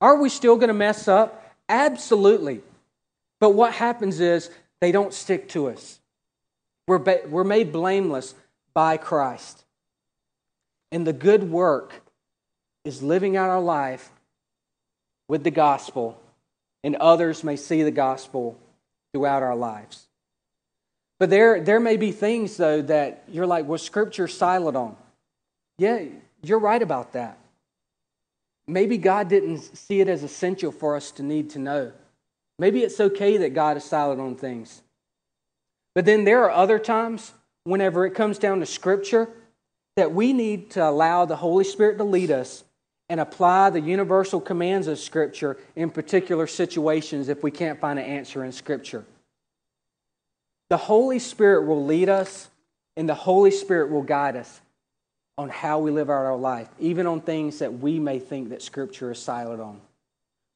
Are 0.00 0.16
we 0.16 0.28
still 0.28 0.56
going 0.56 0.68
to 0.68 0.74
mess 0.74 1.08
up? 1.08 1.54
Absolutely. 1.68 2.62
But 3.40 3.50
what 3.50 3.72
happens 3.72 4.20
is 4.20 4.50
they 4.80 4.92
don't 4.92 5.12
stick 5.12 5.48
to 5.50 5.68
us. 5.68 5.98
We're, 6.86 6.98
ba- 6.98 7.22
we're 7.28 7.44
made 7.44 7.72
blameless 7.72 8.34
by 8.74 8.96
Christ. 8.96 9.64
And 10.90 11.06
the 11.06 11.12
good 11.12 11.50
work 11.50 12.02
is 12.84 13.02
living 13.02 13.36
out 13.36 13.50
our 13.50 13.60
life 13.60 14.10
with 15.28 15.44
the 15.44 15.50
gospel 15.50 16.18
and 16.84 16.96
others 16.96 17.44
may 17.44 17.56
see 17.56 17.82
the 17.82 17.90
gospel 17.90 18.56
throughout 19.12 19.42
our 19.42 19.56
lives. 19.56 20.06
But 21.18 21.30
there, 21.30 21.60
there 21.60 21.80
may 21.80 21.96
be 21.96 22.12
things, 22.12 22.56
though, 22.56 22.82
that 22.82 23.24
you're 23.28 23.46
like, 23.46 23.66
well, 23.66 23.78
Scripture's 23.78 24.36
silent 24.36 24.76
on. 24.76 24.96
Yeah, 25.76 26.04
you're 26.42 26.60
right 26.60 26.80
about 26.80 27.12
that. 27.12 27.36
Maybe 28.68 28.98
God 28.98 29.28
didn't 29.28 29.58
see 29.58 30.00
it 30.00 30.08
as 30.08 30.22
essential 30.22 30.70
for 30.70 30.94
us 30.94 31.10
to 31.12 31.22
need 31.22 31.50
to 31.50 31.58
know. 31.58 31.92
Maybe 32.58 32.82
it's 32.82 33.00
okay 33.00 33.38
that 33.38 33.54
God 33.54 33.76
is 33.76 33.84
silent 33.84 34.20
on 34.20 34.36
things. 34.36 34.82
But 35.94 36.04
then 36.04 36.24
there 36.24 36.44
are 36.44 36.50
other 36.50 36.78
times, 36.78 37.32
whenever 37.64 38.06
it 38.06 38.14
comes 38.14 38.38
down 38.38 38.60
to 38.60 38.66
Scripture, 38.66 39.28
that 39.96 40.12
we 40.12 40.32
need 40.32 40.70
to 40.72 40.88
allow 40.88 41.24
the 41.24 41.36
Holy 41.36 41.64
Spirit 41.64 41.98
to 41.98 42.04
lead 42.04 42.30
us 42.30 42.62
and 43.08 43.20
apply 43.20 43.70
the 43.70 43.80
universal 43.80 44.40
commands 44.40 44.86
of 44.86 44.98
Scripture 44.98 45.56
in 45.74 45.90
particular 45.90 46.46
situations 46.46 47.28
if 47.28 47.42
we 47.42 47.50
can't 47.50 47.80
find 47.80 47.98
an 47.98 48.04
answer 48.04 48.44
in 48.44 48.52
Scripture. 48.52 49.04
The 50.68 50.76
Holy 50.76 51.18
Spirit 51.18 51.66
will 51.66 51.84
lead 51.84 52.10
us, 52.10 52.48
and 52.96 53.08
the 53.08 53.14
Holy 53.14 53.50
Spirit 53.50 53.90
will 53.90 54.02
guide 54.02 54.36
us 54.36 54.60
on 55.38 55.48
how 55.48 55.78
we 55.78 55.92
live 55.92 56.10
out 56.10 56.26
our 56.26 56.36
life, 56.36 56.68
even 56.80 57.06
on 57.06 57.20
things 57.20 57.60
that 57.60 57.78
we 57.78 58.00
may 58.00 58.18
think 58.18 58.48
that 58.50 58.60
Scripture 58.60 59.12
is 59.12 59.20
silent 59.20 59.60
on. 59.60 59.80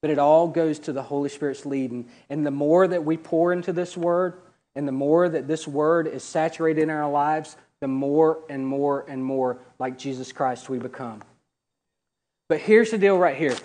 But 0.03 0.11
it 0.11 0.19
all 0.19 0.49
goes 0.49 0.81
to 0.81 0.93
the 0.93 1.05
Holy 1.05 1.29
Spirit's 1.29 1.65
leading. 1.65 2.09
And 2.29 2.45
the 2.45 2.51
more 2.51 2.89
that 2.89 3.05
we 3.05 3.17
pour 3.17 3.53
into 3.53 3.73
this 3.73 3.97
Word, 3.97 4.35
and 4.75 4.87
the 4.87 4.93
more 4.93 5.29
that 5.29 5.47
this 5.47 5.69
Word 5.69 6.09
is 6.09 6.25
saturated 6.25 6.83
in 6.83 6.91
our 6.91 7.09
lives, 7.09 7.57
the 7.81 7.87
more 7.87 8.41
and 8.51 8.67
more 8.67 9.05
and 9.09 9.25
more 9.25 9.59
like 9.79 9.99
Jesus 9.99 10.33
Christ 10.33 10.69
we 10.69 10.79
become. 10.79 11.23
But 12.49 12.59
here's 12.59 12.91
the 12.91 12.99
deal 12.99 13.17
right 13.17 13.37
here. 13.37 13.57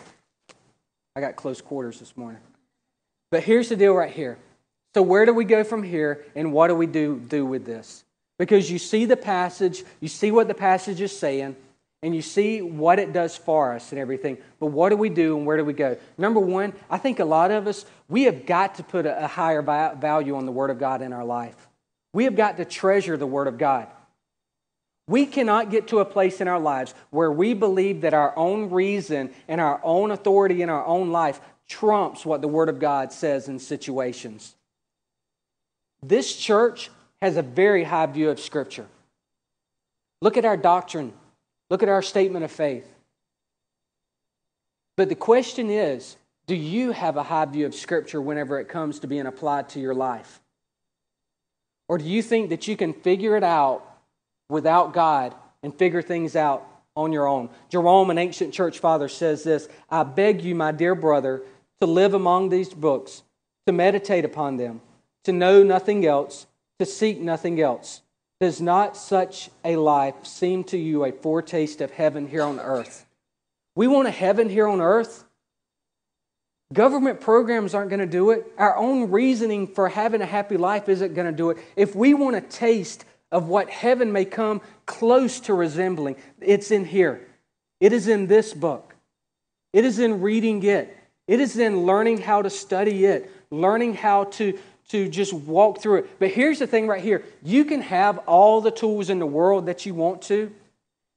I 1.15 1.21
got 1.21 1.35
close 1.35 1.61
quarters 1.61 1.99
this 1.99 2.15
morning. 2.15 2.41
But 3.31 3.43
here's 3.43 3.69
the 3.69 3.75
deal 3.75 3.93
right 3.93 4.13
here. 4.13 4.37
So, 4.93 5.01
where 5.01 5.25
do 5.25 5.33
we 5.33 5.45
go 5.45 5.63
from 5.63 5.83
here, 5.83 6.25
and 6.35 6.53
what 6.53 6.67
do 6.67 6.75
we 6.75 6.85
do, 6.85 7.19
do 7.27 7.45
with 7.45 7.65
this? 7.65 8.03
Because 8.37 8.69
you 8.69 8.77
see 8.77 9.05
the 9.05 9.17
passage, 9.17 9.83
you 9.99 10.07
see 10.07 10.31
what 10.31 10.47
the 10.47 10.53
passage 10.53 11.01
is 11.01 11.17
saying, 11.17 11.55
and 12.03 12.15
you 12.15 12.21
see 12.21 12.61
what 12.61 12.99
it 12.99 13.11
does 13.11 13.35
for 13.35 13.73
us 13.73 13.91
and 13.91 13.99
everything. 13.99 14.37
But 14.59 14.67
what 14.67 14.89
do 14.89 14.97
we 14.97 15.09
do 15.09 15.37
and 15.37 15.45
where 15.45 15.57
do 15.57 15.65
we 15.65 15.73
go? 15.73 15.97
Number 16.17 16.39
one, 16.39 16.73
I 16.89 16.99
think 16.99 17.19
a 17.19 17.25
lot 17.25 17.49
of 17.49 17.65
us, 17.65 17.85
we 18.07 18.23
have 18.23 18.45
got 18.45 18.75
to 18.75 18.83
put 18.83 19.07
a, 19.07 19.27
higher 19.27 19.61
value 19.61 20.35
on 20.35 20.45
the 20.45 20.51
Word 20.51 20.69
of 20.69 20.79
God 20.79 21.01
in 21.01 21.13
our 21.13 21.25
life. 21.25 21.55
We 22.13 22.25
have 22.25 22.35
got 22.35 22.57
to 22.57 22.65
treasure 22.65 23.17
the 23.17 23.25
Word 23.25 23.47
of 23.47 23.57
God. 23.57 23.87
We 25.07 25.25
cannot 25.25 25.71
get 25.71 25.87
to 25.87 25.99
a 25.99 26.05
place 26.05 26.41
in 26.41 26.47
our 26.47 26.59
lives 26.59 26.93
where 27.09 27.31
we 27.31 27.53
believe 27.53 28.01
that 28.01 28.13
our 28.13 28.37
own 28.37 28.69
reason 28.69 29.31
and 29.47 29.59
our 29.59 29.79
own 29.83 30.11
authority 30.11 30.61
in 30.61 30.69
our 30.69 30.85
own 30.85 31.11
life 31.11 31.39
trumps 31.67 32.25
what 32.25 32.41
the 32.41 32.47
Word 32.47 32.69
of 32.69 32.79
God 32.79 33.11
says 33.11 33.47
in 33.47 33.57
situations. 33.57 34.55
This 36.03 36.35
church 36.35 36.91
has 37.21 37.37
a 37.37 37.41
very 37.41 37.83
high 37.83 38.05
view 38.05 38.29
of 38.29 38.39
Scripture. 38.39 38.87
Look 40.21 40.37
at 40.37 40.45
our 40.45 40.57
doctrine, 40.57 41.13
look 41.69 41.83
at 41.83 41.89
our 41.89 42.01
statement 42.01 42.45
of 42.45 42.51
faith. 42.51 42.87
But 44.95 45.09
the 45.09 45.15
question 45.15 45.69
is 45.69 46.17
do 46.47 46.55
you 46.55 46.91
have 46.91 47.17
a 47.17 47.23
high 47.23 47.45
view 47.45 47.65
of 47.65 47.75
Scripture 47.75 48.21
whenever 48.21 48.59
it 48.59 48.69
comes 48.69 48.99
to 48.99 49.07
being 49.07 49.27
applied 49.27 49.69
to 49.69 49.79
your 49.79 49.93
life? 49.93 50.41
Or 51.89 51.97
do 51.97 52.05
you 52.05 52.21
think 52.21 52.49
that 52.49 52.67
you 52.67 52.75
can 52.75 52.93
figure 52.93 53.35
it 53.37 53.43
out 53.43 53.83
without 54.49 54.93
God 54.93 55.35
and 55.61 55.73
figure 55.73 56.01
things 56.01 56.35
out 56.35 56.65
on 56.95 57.11
your 57.11 57.27
own? 57.27 57.49
Jerome, 57.69 58.09
an 58.09 58.17
ancient 58.17 58.53
church 58.53 58.79
father, 58.79 59.07
says 59.07 59.43
this 59.43 59.67
I 59.89 60.03
beg 60.03 60.41
you, 60.41 60.55
my 60.55 60.71
dear 60.71 60.95
brother, 60.95 61.43
to 61.79 61.85
live 61.85 62.13
among 62.13 62.49
these 62.49 62.73
books, 62.73 63.23
to 63.67 63.73
meditate 63.73 64.25
upon 64.25 64.57
them, 64.57 64.81
to 65.25 65.31
know 65.31 65.63
nothing 65.63 66.05
else, 66.05 66.46
to 66.79 66.85
seek 66.85 67.19
nothing 67.19 67.59
else. 67.61 68.01
Does 68.39 68.61
not 68.61 68.95
such 68.95 69.49
a 69.65 69.77
life 69.77 70.25
seem 70.25 70.63
to 70.65 70.77
you 70.77 71.03
a 71.03 71.11
foretaste 71.11 71.81
of 71.81 71.91
heaven 71.91 72.27
here 72.27 72.43
on 72.43 72.59
earth? 72.59 73.05
We 73.75 73.87
want 73.87 74.07
a 74.07 74.11
heaven 74.11 74.49
here 74.49 74.67
on 74.67 74.81
earth. 74.81 75.23
Government 76.73 77.21
programs 77.21 77.73
aren't 77.73 77.89
going 77.89 78.01
to 78.01 78.05
do 78.05 78.31
it. 78.31 78.45
Our 78.57 78.75
own 78.75 79.09
reasoning 79.09 79.67
for 79.67 79.87
having 79.87 80.21
a 80.21 80.25
happy 80.25 80.57
life 80.57 80.89
isn't 80.89 81.13
going 81.13 81.27
to 81.27 81.35
do 81.35 81.49
it. 81.49 81.57
If 81.75 81.95
we 81.95 82.13
want 82.13 82.35
a 82.35 82.41
taste 82.41 83.05
of 83.31 83.47
what 83.47 83.69
heaven 83.69 84.11
may 84.11 84.25
come 84.25 84.61
close 84.85 85.39
to 85.41 85.53
resembling, 85.53 86.17
it's 86.41 86.71
in 86.71 86.85
here. 86.85 87.25
It 87.79 87.93
is 87.93 88.07
in 88.07 88.27
this 88.27 88.53
book. 88.53 88.95
It 89.73 89.85
is 89.85 89.99
in 89.99 90.21
reading 90.21 90.61
it. 90.63 90.95
It 91.27 91.39
is 91.39 91.57
in 91.57 91.85
learning 91.85 92.19
how 92.19 92.41
to 92.41 92.49
study 92.49 93.05
it, 93.05 93.31
learning 93.51 93.95
how 93.95 94.25
to, 94.25 94.57
to 94.89 95.09
just 95.09 95.33
walk 95.33 95.81
through 95.81 95.97
it. 95.97 96.19
But 96.19 96.31
here's 96.31 96.59
the 96.59 96.67
thing 96.67 96.87
right 96.87 97.01
here 97.01 97.23
you 97.43 97.65
can 97.65 97.81
have 97.81 98.19
all 98.19 98.61
the 98.61 98.71
tools 98.71 99.09
in 99.09 99.19
the 99.19 99.25
world 99.25 99.65
that 99.65 99.85
you 99.85 99.93
want 99.93 100.21
to. 100.23 100.51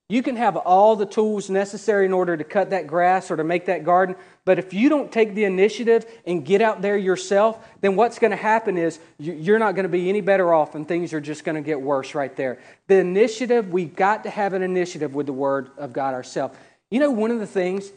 You 0.09 0.25
can 0.25 0.35
have 0.35 0.57
all 0.57 0.97
the 0.97 1.07
tools 1.07 1.49
necessary 1.49 2.05
in 2.05 2.13
order 2.13 2.37
to 2.37 2.43
cut 2.43 2.71
that 2.71 2.89
grass 2.89 3.31
or 3.31 3.37
to 3.37 3.45
make 3.45 3.67
that 3.67 3.85
garden, 3.85 4.17
but 4.45 4.59
if 4.59 4.75
you 4.75 4.89
don't 4.89 5.13
take 5.13 5.37
the 5.37 5.45
initiative 5.45 6.05
and 6.27 6.45
get 6.45 6.61
out 6.61 6.83
there 6.83 6.97
yourself, 6.97 7.65
then 7.81 7.95
what's 7.95 8.19
going 8.19 8.33
to 8.33 8.37
happen 8.37 8.77
is 8.77 8.99
you're 9.21 9.61
not 9.61 9.77
going 9.77 9.85
to 9.85 9.89
be 9.89 10.09
any 10.09 10.21
better 10.21 10.53
off 10.53 10.75
and 10.75 10.89
things 10.89 11.13
are 11.13 11.21
just 11.21 11.45
going 11.45 11.55
to 11.55 11.61
get 11.61 11.81
worse 11.81 12.17
right 12.17 12.35
there. 12.35 12.59
The 12.89 12.97
initiative, 12.97 13.69
we've 13.69 13.95
got 13.95 14.25
to 14.25 14.31
have 14.31 14.53
an 14.53 14.63
initiative 14.63 15.15
with 15.15 15.27
the 15.27 15.33
Word 15.33 15.71
of 15.79 15.93
God 15.93 16.13
ourselves. 16.15 16.57
You 16.91 16.99
know, 16.99 17.13
one 17.13 17.31
of 17.31 17.39
the 17.39 17.47
things 17.47 17.93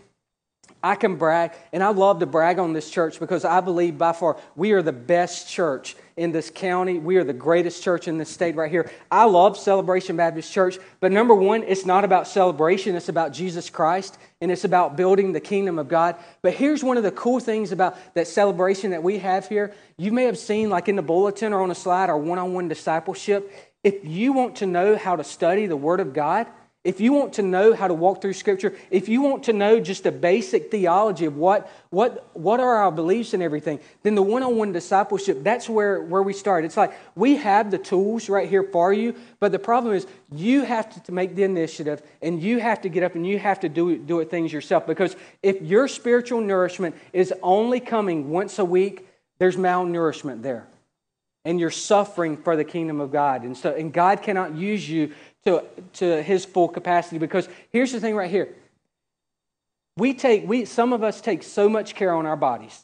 I 0.85 0.95
can 0.95 1.15
brag, 1.15 1.53
and 1.71 1.81
I 1.81 1.89
love 1.89 2.19
to 2.19 2.25
brag 2.25 2.59
on 2.59 2.73
this 2.73 2.89
church 2.89 3.17
because 3.17 3.45
I 3.45 3.61
believe 3.61 3.97
by 3.97 4.11
far 4.11 4.35
we 4.57 4.73
are 4.73 4.81
the 4.81 4.91
best 4.91 5.47
church 5.47 5.95
in 6.17 6.33
this 6.33 6.51
county. 6.53 6.99
We 6.99 7.15
are 7.15 7.23
the 7.23 7.31
greatest 7.31 7.81
church 7.81 8.09
in 8.09 8.17
this 8.17 8.29
state 8.29 8.57
right 8.57 8.69
here. 8.69 8.91
I 9.09 9.23
love 9.23 9.57
Celebration 9.57 10.17
Baptist 10.17 10.51
Church, 10.51 10.77
but 10.99 11.13
number 11.13 11.33
one, 11.33 11.63
it's 11.63 11.85
not 11.85 12.03
about 12.03 12.27
celebration, 12.27 12.97
it's 12.97 13.07
about 13.07 13.31
Jesus 13.31 13.69
Christ 13.69 14.17
and 14.41 14.51
it's 14.51 14.65
about 14.65 14.97
building 14.97 15.31
the 15.31 15.39
kingdom 15.39 15.79
of 15.79 15.87
God. 15.87 16.17
But 16.41 16.53
here's 16.53 16.83
one 16.83 16.97
of 16.97 17.03
the 17.03 17.11
cool 17.11 17.39
things 17.39 17.71
about 17.71 17.97
that 18.15 18.27
celebration 18.27 18.91
that 18.91 19.01
we 19.01 19.19
have 19.19 19.47
here. 19.47 19.73
You 19.95 20.11
may 20.11 20.25
have 20.25 20.37
seen, 20.37 20.69
like 20.69 20.89
in 20.89 20.97
the 20.97 21.01
bulletin 21.01 21.53
or 21.53 21.61
on 21.61 21.71
a 21.71 21.75
slide, 21.75 22.09
our 22.09 22.17
one 22.17 22.39
on 22.39 22.53
one 22.53 22.67
discipleship. 22.67 23.49
If 23.85 24.03
you 24.03 24.33
want 24.33 24.57
to 24.57 24.65
know 24.65 24.97
how 24.97 25.15
to 25.15 25.23
study 25.23 25.65
the 25.65 25.77
Word 25.77 26.01
of 26.01 26.13
God, 26.13 26.47
if 26.83 26.99
you 26.99 27.13
want 27.13 27.33
to 27.33 27.41
know 27.41 27.73
how 27.73 27.87
to 27.87 27.93
walk 27.93 28.21
through 28.21 28.33
Scripture, 28.33 28.75
if 28.91 29.07
you 29.07 29.21
want 29.21 29.43
to 29.43 29.53
know 29.53 29.79
just 29.79 30.05
a 30.05 30.11
basic 30.11 30.69
theology 30.69 31.23
of 31.25 31.37
what, 31.37 31.71
what, 31.91 32.29
what 32.33 32.59
are 32.59 32.75
our 32.75 32.91
beliefs 32.91 33.33
and 33.33 33.41
everything, 33.41 33.79
then 34.01 34.15
the 34.15 34.21
one 34.21 34.43
on 34.43 34.57
one 34.57 34.73
discipleship, 34.73 35.43
that's 35.43 35.69
where, 35.69 36.01
where 36.01 36.21
we 36.21 36.33
start. 36.33 36.65
It's 36.65 36.75
like 36.75 36.93
we 37.15 37.37
have 37.37 37.71
the 37.71 37.77
tools 37.77 38.27
right 38.27 38.49
here 38.49 38.63
for 38.63 38.91
you, 38.91 39.15
but 39.39 39.53
the 39.53 39.59
problem 39.59 39.93
is 39.93 40.05
you 40.29 40.65
have 40.65 40.93
to, 40.93 41.03
to 41.03 41.13
make 41.13 41.35
the 41.35 41.43
initiative 41.43 42.01
and 42.21 42.43
you 42.43 42.59
have 42.59 42.81
to 42.81 42.89
get 42.89 43.03
up 43.03 43.15
and 43.15 43.25
you 43.25 43.39
have 43.39 43.61
to 43.61 43.69
do, 43.69 43.97
do 43.97 44.19
it 44.19 44.29
things 44.29 44.51
yourself. 44.51 44.85
Because 44.85 45.15
if 45.41 45.61
your 45.61 45.87
spiritual 45.87 46.41
nourishment 46.41 46.95
is 47.13 47.33
only 47.41 47.79
coming 47.79 48.29
once 48.29 48.59
a 48.59 48.65
week, 48.65 49.07
there's 49.39 49.55
malnourishment 49.55 50.41
there 50.41 50.67
and 51.45 51.59
you're 51.59 51.71
suffering 51.71 52.37
for 52.37 52.55
the 52.55 52.63
kingdom 52.63 53.01
of 53.01 53.11
God. 53.11 53.43
And 53.43 53.55
so 53.55 53.73
and 53.73 53.91
God 53.91 54.21
cannot 54.21 54.55
use 54.55 54.87
you 54.89 55.13
to, 55.45 55.63
to 55.93 56.21
his 56.21 56.45
full 56.45 56.69
capacity. 56.69 57.17
Because 57.17 57.49
here's 57.71 57.91
the 57.91 57.99
thing 57.99 58.15
right 58.15 58.31
here. 58.31 58.49
We 59.97 60.13
take, 60.13 60.47
we, 60.47 60.65
some 60.65 60.93
of 60.93 61.03
us 61.03 61.21
take 61.21 61.43
so 61.43 61.69
much 61.69 61.95
care 61.95 62.13
on 62.13 62.25
our 62.25 62.37
bodies. 62.37 62.83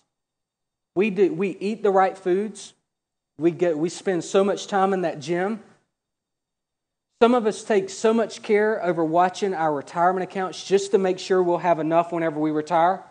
We, 0.96 1.10
do, 1.10 1.34
we 1.34 1.50
eat 1.60 1.82
the 1.82 1.92
right 1.92 2.18
foods. 2.18 2.74
We, 3.38 3.52
get, 3.52 3.78
we 3.78 3.90
spend 3.90 4.24
so 4.24 4.44
much 4.44 4.68
time 4.68 4.94
in 4.94 5.02
that 5.02 5.20
gym. 5.20 5.64
Some 7.22 7.34
of 7.34 7.46
us 7.48 7.64
take 7.64 7.90
so 7.90 8.14
much 8.14 8.42
care 8.44 8.84
over 8.84 9.04
watching 9.04 9.54
our 9.54 9.74
retirement 9.74 10.24
accounts 10.24 10.64
just 10.64 10.92
to 10.92 10.98
make 10.98 11.20
sure 11.20 11.42
we'll 11.42 11.58
have 11.58 11.80
enough 11.80 12.12
whenever 12.12 12.40
we 12.40 12.52
retire. 12.52 13.04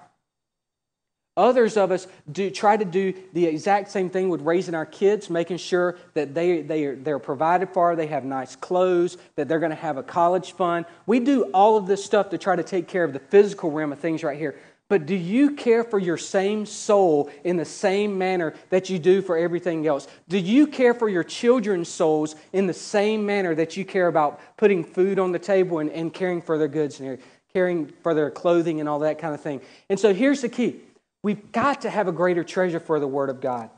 Others 1.38 1.76
of 1.76 1.92
us 1.92 2.08
do 2.32 2.50
try 2.50 2.76
to 2.76 2.84
do 2.84 3.14
the 3.32 3.46
exact 3.46 3.92
same 3.92 4.10
thing 4.10 4.28
with 4.28 4.40
raising 4.40 4.74
our 4.74 4.84
kids, 4.84 5.30
making 5.30 5.58
sure 5.58 5.96
that 6.14 6.34
they, 6.34 6.62
they 6.62 6.84
are, 6.84 6.96
they're 6.96 7.20
provided 7.20 7.68
for, 7.68 7.94
they 7.94 8.08
have 8.08 8.24
nice 8.24 8.56
clothes, 8.56 9.16
that 9.36 9.46
they're 9.46 9.60
going 9.60 9.70
to 9.70 9.76
have 9.76 9.98
a 9.98 10.02
college 10.02 10.52
fund. 10.52 10.84
We 11.06 11.20
do 11.20 11.44
all 11.54 11.76
of 11.76 11.86
this 11.86 12.04
stuff 12.04 12.30
to 12.30 12.38
try 12.38 12.56
to 12.56 12.64
take 12.64 12.88
care 12.88 13.04
of 13.04 13.12
the 13.12 13.20
physical 13.20 13.70
realm 13.70 13.92
of 13.92 14.00
things 14.00 14.24
right 14.24 14.36
here. 14.36 14.56
But 14.88 15.06
do 15.06 15.14
you 15.14 15.54
care 15.54 15.84
for 15.84 16.00
your 16.00 16.16
same 16.16 16.66
soul 16.66 17.30
in 17.44 17.56
the 17.56 17.64
same 17.64 18.18
manner 18.18 18.54
that 18.70 18.90
you 18.90 18.98
do 18.98 19.22
for 19.22 19.36
everything 19.36 19.86
else? 19.86 20.08
Do 20.28 20.38
you 20.38 20.66
care 20.66 20.92
for 20.92 21.08
your 21.08 21.22
children's 21.22 21.88
souls 21.88 22.34
in 22.52 22.66
the 22.66 22.74
same 22.74 23.24
manner 23.24 23.54
that 23.54 23.76
you 23.76 23.84
care 23.84 24.08
about 24.08 24.40
putting 24.56 24.82
food 24.82 25.20
on 25.20 25.30
the 25.30 25.38
table 25.38 25.78
and, 25.78 25.90
and 25.90 26.12
caring 26.12 26.42
for 26.42 26.58
their 26.58 26.68
goods 26.68 26.98
and 26.98 27.18
caring 27.52 27.86
for 28.02 28.12
their 28.12 28.30
clothing 28.30 28.80
and 28.80 28.88
all 28.88 28.98
that 29.00 29.20
kind 29.20 29.34
of 29.34 29.40
thing? 29.40 29.60
And 29.88 30.00
so 30.00 30.12
here's 30.12 30.40
the 30.40 30.48
key 30.48 30.80
We've 31.22 31.50
got 31.52 31.82
to 31.82 31.90
have 31.90 32.08
a 32.08 32.12
greater 32.12 32.44
treasure 32.44 32.80
for 32.80 33.00
the 33.00 33.06
Word 33.06 33.30
of 33.30 33.40
God. 33.40 33.70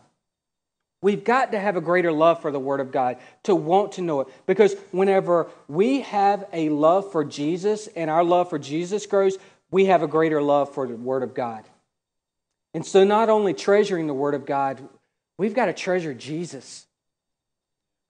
We've 1.03 1.25
got 1.25 1.53
to 1.53 1.59
have 1.59 1.77
a 1.77 1.81
greater 1.81 2.13
love 2.13 2.43
for 2.43 2.53
the 2.53 2.61
Word 2.61 2.81
of 2.81 2.93
God 2.93 3.17
to 3.45 3.55
want 3.55 3.93
to 3.93 4.03
know 4.03 4.21
it. 4.21 4.29
Because 4.47 4.75
whenever 4.91 5.49
we 5.67 6.03
have 6.03 6.47
a 6.53 6.69
love 6.69 7.11
for 7.11 7.25
Jesus 7.25 7.87
and 7.89 8.11
our 8.11 8.23
love 8.23 8.51
for 8.51 8.59
Jesus 8.59 9.07
grows, 9.07 9.39
we 9.71 9.87
have 9.87 10.03
a 10.03 10.07
greater 10.07 10.43
love 10.43 10.75
for 10.75 10.87
the 10.87 10.97
Word 10.97 11.23
of 11.23 11.33
God. 11.33 11.65
And 12.75 12.85
so, 12.85 13.03
not 13.05 13.31
only 13.31 13.55
treasuring 13.55 14.07
the 14.07 14.15
Word 14.15 14.35
of 14.35 14.45
God, 14.45 14.87
we've 15.39 15.55
got 15.55 15.67
to 15.67 15.73
treasure 15.73 16.13
Jesus. 16.13 16.87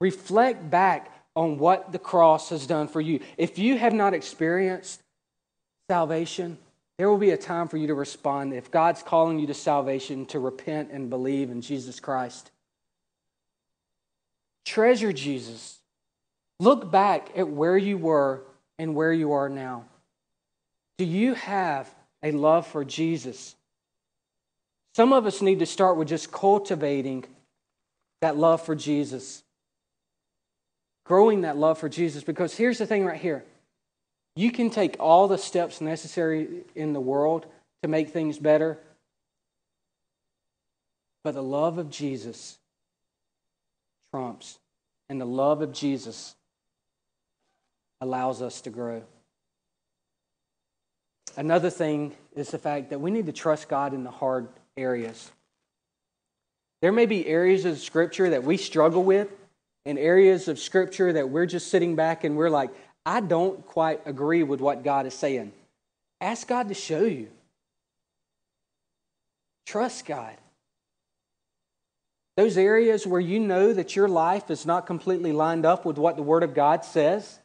Reflect 0.00 0.68
back 0.68 1.14
on 1.36 1.58
what 1.58 1.92
the 1.92 1.98
cross 1.98 2.48
has 2.48 2.66
done 2.66 2.88
for 2.88 3.00
you. 3.00 3.20
If 3.38 3.58
you 3.58 3.78
have 3.78 3.92
not 3.92 4.14
experienced 4.14 5.00
salvation, 5.88 6.58
There 7.00 7.08
will 7.08 7.16
be 7.16 7.30
a 7.30 7.38
time 7.38 7.66
for 7.66 7.78
you 7.78 7.86
to 7.86 7.94
respond 7.94 8.52
if 8.52 8.70
God's 8.70 9.02
calling 9.02 9.38
you 9.38 9.46
to 9.46 9.54
salvation 9.54 10.26
to 10.26 10.38
repent 10.38 10.90
and 10.90 11.08
believe 11.08 11.50
in 11.50 11.62
Jesus 11.62 11.98
Christ. 11.98 12.50
Treasure 14.66 15.10
Jesus. 15.10 15.78
Look 16.58 16.90
back 16.90 17.30
at 17.38 17.48
where 17.48 17.78
you 17.78 17.96
were 17.96 18.42
and 18.78 18.94
where 18.94 19.14
you 19.14 19.32
are 19.32 19.48
now. 19.48 19.86
Do 20.98 21.06
you 21.06 21.32
have 21.32 21.88
a 22.22 22.32
love 22.32 22.66
for 22.66 22.84
Jesus? 22.84 23.56
Some 24.94 25.14
of 25.14 25.24
us 25.24 25.40
need 25.40 25.60
to 25.60 25.66
start 25.66 25.96
with 25.96 26.08
just 26.08 26.30
cultivating 26.30 27.24
that 28.20 28.36
love 28.36 28.60
for 28.60 28.74
Jesus, 28.74 29.42
growing 31.06 31.40
that 31.40 31.56
love 31.56 31.78
for 31.78 31.88
Jesus. 31.88 32.22
Because 32.22 32.54
here's 32.54 32.76
the 32.76 32.84
thing 32.84 33.06
right 33.06 33.18
here 33.18 33.42
you 34.36 34.50
can 34.52 34.70
take 34.70 34.96
all 34.98 35.28
the 35.28 35.38
steps 35.38 35.80
necessary 35.80 36.48
in 36.74 36.92
the 36.92 37.00
world 37.00 37.46
to 37.82 37.88
make 37.88 38.10
things 38.10 38.38
better, 38.38 38.78
but 41.24 41.34
the 41.34 41.42
love 41.42 41.78
of 41.78 41.90
Jesus 41.90 42.58
trumps, 44.12 44.58
and 45.08 45.20
the 45.20 45.26
love 45.26 45.62
of 45.62 45.72
Jesus 45.72 46.34
allows 48.00 48.40
us 48.40 48.60
to 48.62 48.70
grow. 48.70 49.02
Another 51.36 51.70
thing 51.70 52.14
is 52.34 52.50
the 52.50 52.58
fact 52.58 52.90
that 52.90 53.00
we 53.00 53.10
need 53.10 53.26
to 53.26 53.32
trust 53.32 53.68
God 53.68 53.94
in 53.94 54.04
the 54.04 54.10
hard 54.10 54.48
areas. 54.76 55.30
There 56.82 56.92
may 56.92 57.06
be 57.06 57.26
areas 57.26 57.64
of 57.66 57.78
Scripture 57.78 58.30
that 58.30 58.42
we 58.42 58.56
struggle 58.56 59.04
with, 59.04 59.28
and 59.86 59.98
areas 59.98 60.48
of 60.48 60.58
Scripture 60.58 61.12
that 61.12 61.28
we're 61.28 61.46
just 61.46 61.68
sitting 61.68 61.94
back 61.94 62.24
and 62.24 62.36
we're 62.36 62.50
like, 62.50 62.70
I 63.04 63.20
don't 63.20 63.66
quite 63.66 64.00
agree 64.06 64.42
with 64.42 64.60
what 64.60 64.84
God 64.84 65.06
is 65.06 65.14
saying. 65.14 65.52
Ask 66.20 66.46
God 66.46 66.68
to 66.68 66.74
show 66.74 67.02
you. 67.02 67.28
Trust 69.66 70.04
God. 70.04 70.36
Those 72.36 72.56
areas 72.56 73.06
where 73.06 73.20
you 73.20 73.38
know 73.40 73.72
that 73.72 73.96
your 73.96 74.08
life 74.08 74.50
is 74.50 74.66
not 74.66 74.86
completely 74.86 75.32
lined 75.32 75.66
up 75.66 75.84
with 75.84 75.98
what 75.98 76.16
the 76.16 76.22
Word 76.22 76.42
of 76.42 76.54
God 76.54 76.84
says, 76.84 77.38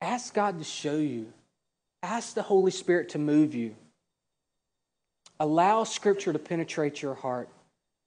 ask 0.00 0.34
God 0.34 0.58
to 0.58 0.64
show 0.64 0.96
you. 0.96 1.32
Ask 2.02 2.34
the 2.34 2.42
Holy 2.42 2.70
Spirit 2.70 3.10
to 3.10 3.18
move 3.18 3.54
you. 3.54 3.74
Allow 5.40 5.84
Scripture 5.84 6.32
to 6.32 6.38
penetrate 6.38 7.02
your 7.02 7.14
heart. 7.14 7.48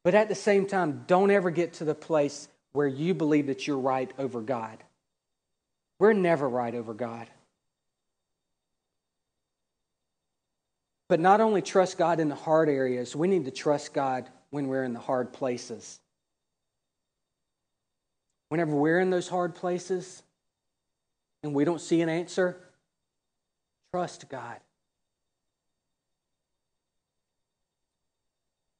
But 0.04 0.16
at 0.16 0.30
the 0.30 0.36
same 0.36 0.68
time, 0.68 1.04
don't 1.08 1.32
ever 1.32 1.52
get 1.52 1.74
to 1.74 1.86
the 1.86 1.96
place 1.96 2.48
where 2.72 2.88
you 2.88 3.14
believe 3.14 3.48
that 3.48 3.68
you're 3.68 3.78
right 3.78 4.10
over 4.18 4.42
God. 4.42 4.78
We're 6.00 6.14
never 6.14 6.48
right 6.48 6.74
over 6.76 6.94
God. 6.94 7.28
But 11.10 11.20
not 11.20 11.42
only 11.42 11.62
trust 11.62 11.98
God 11.98 12.20
in 12.20 12.30
the 12.30 12.36
hard 12.36 12.70
areas, 12.70 13.16
we 13.16 13.28
need 13.28 13.46
to 13.46 13.52
trust 13.52 13.94
God 13.94 14.30
when 14.50 14.68
we're 14.68 14.84
in 14.84 14.94
the 14.94 15.00
hard 15.00 15.34
places. 15.34 16.00
Whenever 18.50 18.76
we're 18.76 19.00
in 19.00 19.10
those 19.10 19.28
hard 19.28 19.56
places 19.56 20.22
and 21.44 21.54
we 21.54 21.66
don't 21.66 21.82
see 21.82 22.02
an 22.02 22.10
answer, 22.10 22.58
trust 23.94 24.30
God. 24.30 24.58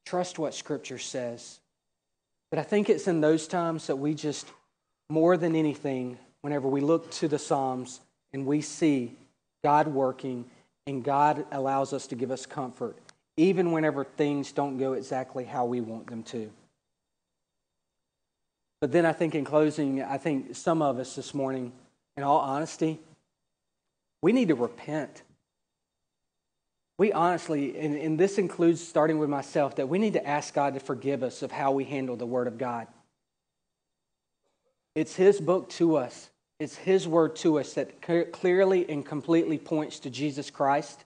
Trust 0.06 0.38
what 0.38 0.54
Scripture 0.54 0.98
says. 0.98 1.60
But 2.50 2.58
I 2.58 2.62
think 2.62 2.88
it's 2.88 3.08
in 3.08 3.20
those 3.20 3.46
times 3.46 3.88
that 3.88 3.96
we 3.96 4.14
just, 4.14 4.46
more 5.10 5.36
than 5.36 5.54
anything, 5.54 6.18
whenever 6.42 6.68
we 6.68 6.80
look 6.80 7.10
to 7.12 7.28
the 7.28 7.38
Psalms 7.38 8.00
and 8.32 8.46
we 8.46 8.60
see 8.60 9.16
God 9.62 9.88
working 9.88 10.44
and 10.86 11.04
God 11.04 11.44
allows 11.52 11.92
us 11.92 12.06
to 12.08 12.14
give 12.14 12.30
us 12.30 12.46
comfort, 12.46 12.96
even 13.36 13.72
whenever 13.72 14.04
things 14.04 14.52
don't 14.52 14.78
go 14.78 14.94
exactly 14.94 15.44
how 15.44 15.64
we 15.64 15.80
want 15.80 16.08
them 16.08 16.22
to. 16.24 16.50
But 18.80 18.92
then 18.92 19.04
I 19.04 19.12
think 19.12 19.34
in 19.34 19.44
closing, 19.44 20.02
I 20.02 20.18
think 20.18 20.54
some 20.54 20.82
of 20.82 20.98
us 20.98 21.16
this 21.16 21.34
morning, 21.34 21.72
in 22.16 22.22
all 22.22 22.38
honesty, 22.38 22.98
we 24.22 24.32
need 24.32 24.48
to 24.48 24.54
repent 24.54 25.22
we 26.98 27.12
honestly, 27.12 27.78
and, 27.78 27.96
and 27.96 28.18
this 28.18 28.38
includes 28.38 28.86
starting 28.86 29.18
with 29.18 29.30
myself, 29.30 29.76
that 29.76 29.88
we 29.88 29.98
need 29.98 30.14
to 30.14 30.26
ask 30.26 30.52
God 30.52 30.74
to 30.74 30.80
forgive 30.80 31.22
us 31.22 31.42
of 31.42 31.52
how 31.52 31.70
we 31.70 31.84
handle 31.84 32.16
the 32.16 32.26
Word 32.26 32.48
of 32.48 32.58
God. 32.58 32.88
It's 34.98 35.14
His 35.14 35.40
book 35.40 35.68
to 35.70 35.94
us, 35.94 36.28
it's 36.58 36.74
His 36.74 37.06
Word 37.06 37.36
to 37.36 37.60
us 37.60 37.74
that 37.74 38.02
clearly 38.32 38.90
and 38.90 39.06
completely 39.06 39.56
points 39.56 40.00
to 40.00 40.10
Jesus 40.10 40.50
Christ. 40.50 41.04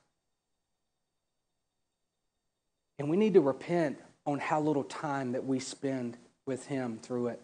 And 2.99 3.11
we 3.11 3.19
need 3.19 3.35
to 3.35 3.43
repent 3.43 3.99
on 4.25 4.39
how 4.39 4.63
little 4.63 4.85
time 4.85 5.33
that 5.33 5.45
we 5.45 5.61
spend 5.61 6.17
with 6.47 6.65
Him 6.69 7.01
through 7.03 7.27
it. 7.27 7.43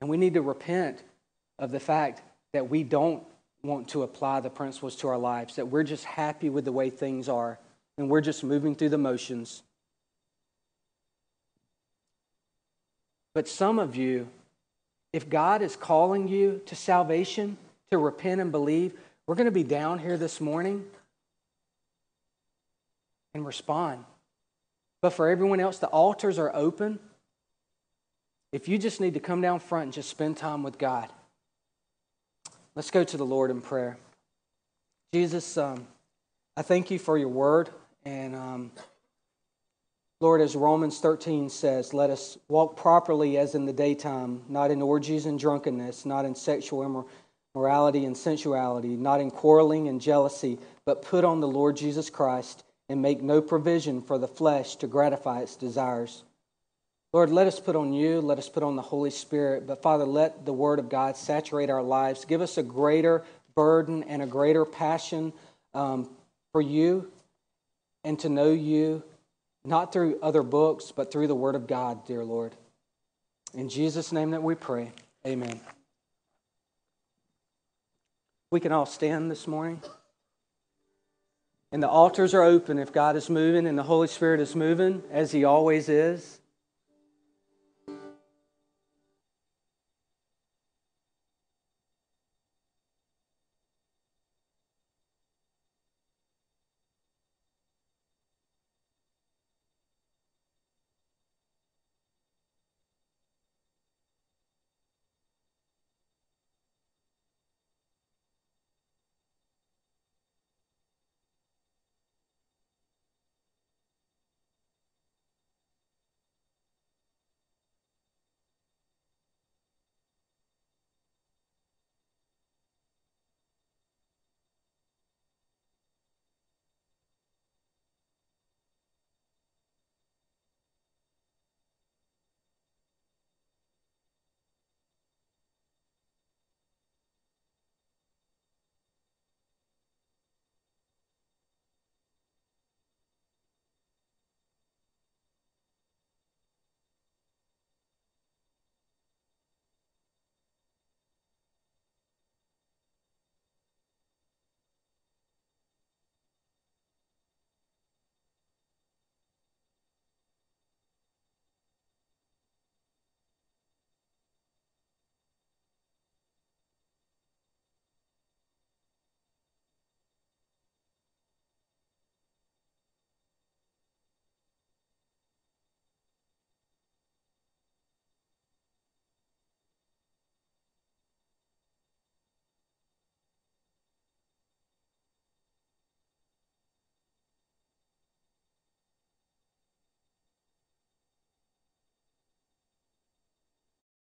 And 0.00 0.08
we 0.08 0.16
need 0.16 0.32
to 0.34 0.40
repent 0.40 1.02
of 1.58 1.70
the 1.70 1.78
fact 1.78 2.22
that 2.54 2.70
we 2.70 2.82
don't 2.82 3.22
want 3.62 3.88
to 3.88 4.04
apply 4.04 4.40
the 4.40 4.48
principles 4.48 4.96
to 4.96 5.08
our 5.08 5.18
lives, 5.18 5.56
that 5.56 5.68
we're 5.68 5.84
just 5.84 6.06
happy 6.06 6.48
with 6.48 6.64
the 6.64 6.72
way 6.72 6.88
things 6.88 7.28
are 7.28 7.58
and 7.98 8.08
we're 8.08 8.22
just 8.22 8.42
moving 8.42 8.74
through 8.74 8.88
the 8.88 8.96
motions. 8.96 9.64
But 13.34 13.48
some 13.48 13.78
of 13.78 13.96
you, 13.96 14.28
if 15.12 15.28
God 15.28 15.62
is 15.62 15.76
calling 15.76 16.28
you 16.28 16.60
to 16.66 16.74
salvation, 16.74 17.56
to 17.90 17.98
repent 17.98 18.40
and 18.40 18.50
believe, 18.50 18.92
we're 19.26 19.34
going 19.34 19.46
to 19.46 19.50
be 19.50 19.64
down 19.64 19.98
here 19.98 20.16
this 20.16 20.40
morning 20.40 20.84
and 23.34 23.44
respond. 23.46 24.04
But 25.00 25.10
for 25.10 25.28
everyone 25.28 25.60
else, 25.60 25.78
the 25.78 25.88
altars 25.88 26.38
are 26.38 26.54
open. 26.54 26.98
If 28.52 28.68
you 28.68 28.78
just 28.78 29.00
need 29.00 29.14
to 29.14 29.20
come 29.20 29.40
down 29.40 29.60
front 29.60 29.84
and 29.84 29.92
just 29.92 30.08
spend 30.08 30.36
time 30.36 30.62
with 30.62 30.78
God. 30.78 31.08
Let's 32.74 32.90
go 32.90 33.04
to 33.04 33.16
the 33.16 33.26
Lord 33.26 33.50
in 33.50 33.60
prayer. 33.60 33.98
Jesus, 35.12 35.58
um, 35.58 35.86
I 36.56 36.62
thank 36.62 36.90
you 36.90 36.98
for 36.98 37.18
your 37.18 37.28
word. 37.28 37.68
And 38.04 38.34
um, 38.34 38.72
Lord, 40.22 40.40
as 40.40 40.54
Romans 40.54 41.00
13 41.00 41.50
says, 41.50 41.92
let 41.92 42.08
us 42.08 42.38
walk 42.46 42.76
properly 42.76 43.36
as 43.38 43.56
in 43.56 43.66
the 43.66 43.72
daytime, 43.72 44.42
not 44.48 44.70
in 44.70 44.80
orgies 44.80 45.26
and 45.26 45.36
drunkenness, 45.36 46.06
not 46.06 46.24
in 46.24 46.36
sexual 46.36 47.10
immorality 47.56 48.04
and 48.04 48.16
sensuality, 48.16 48.90
not 48.90 49.20
in 49.20 49.32
quarreling 49.32 49.88
and 49.88 50.00
jealousy, 50.00 50.60
but 50.86 51.02
put 51.02 51.24
on 51.24 51.40
the 51.40 51.48
Lord 51.48 51.76
Jesus 51.76 52.08
Christ 52.08 52.62
and 52.88 53.02
make 53.02 53.20
no 53.20 53.42
provision 53.42 54.00
for 54.00 54.16
the 54.16 54.28
flesh 54.28 54.76
to 54.76 54.86
gratify 54.86 55.40
its 55.40 55.56
desires. 55.56 56.22
Lord, 57.12 57.30
let 57.30 57.48
us 57.48 57.58
put 57.58 57.74
on 57.74 57.92
you, 57.92 58.20
let 58.20 58.38
us 58.38 58.48
put 58.48 58.62
on 58.62 58.76
the 58.76 58.82
Holy 58.82 59.10
Spirit. 59.10 59.66
But 59.66 59.82
Father, 59.82 60.04
let 60.04 60.46
the 60.46 60.52
Word 60.52 60.78
of 60.78 60.88
God 60.88 61.16
saturate 61.16 61.68
our 61.68 61.82
lives. 61.82 62.26
Give 62.26 62.42
us 62.42 62.56
a 62.58 62.62
greater 62.62 63.24
burden 63.56 64.04
and 64.04 64.22
a 64.22 64.26
greater 64.26 64.64
passion 64.64 65.32
um, 65.74 66.08
for 66.52 66.62
you 66.62 67.10
and 68.04 68.16
to 68.20 68.28
know 68.28 68.52
you, 68.52 69.02
not 69.64 69.92
through 69.92 70.18
other 70.20 70.42
books, 70.42 70.92
but 70.94 71.12
through 71.12 71.28
the 71.28 71.34
Word 71.34 71.54
of 71.54 71.66
God, 71.66 72.06
dear 72.06 72.24
Lord. 72.24 72.54
In 73.54 73.68
Jesus' 73.68 74.12
name 74.12 74.30
that 74.30 74.42
we 74.42 74.54
pray. 74.54 74.92
Amen. 75.26 75.60
We 78.50 78.60
can 78.60 78.72
all 78.72 78.86
stand 78.86 79.30
this 79.30 79.46
morning. 79.46 79.80
And 81.70 81.82
the 81.82 81.88
altars 81.88 82.34
are 82.34 82.42
open 82.42 82.78
if 82.78 82.92
God 82.92 83.16
is 83.16 83.30
moving 83.30 83.66
and 83.66 83.78
the 83.78 83.82
Holy 83.82 84.08
Spirit 84.08 84.40
is 84.40 84.54
moving, 84.54 85.02
as 85.10 85.32
He 85.32 85.44
always 85.44 85.88
is. 85.88 86.38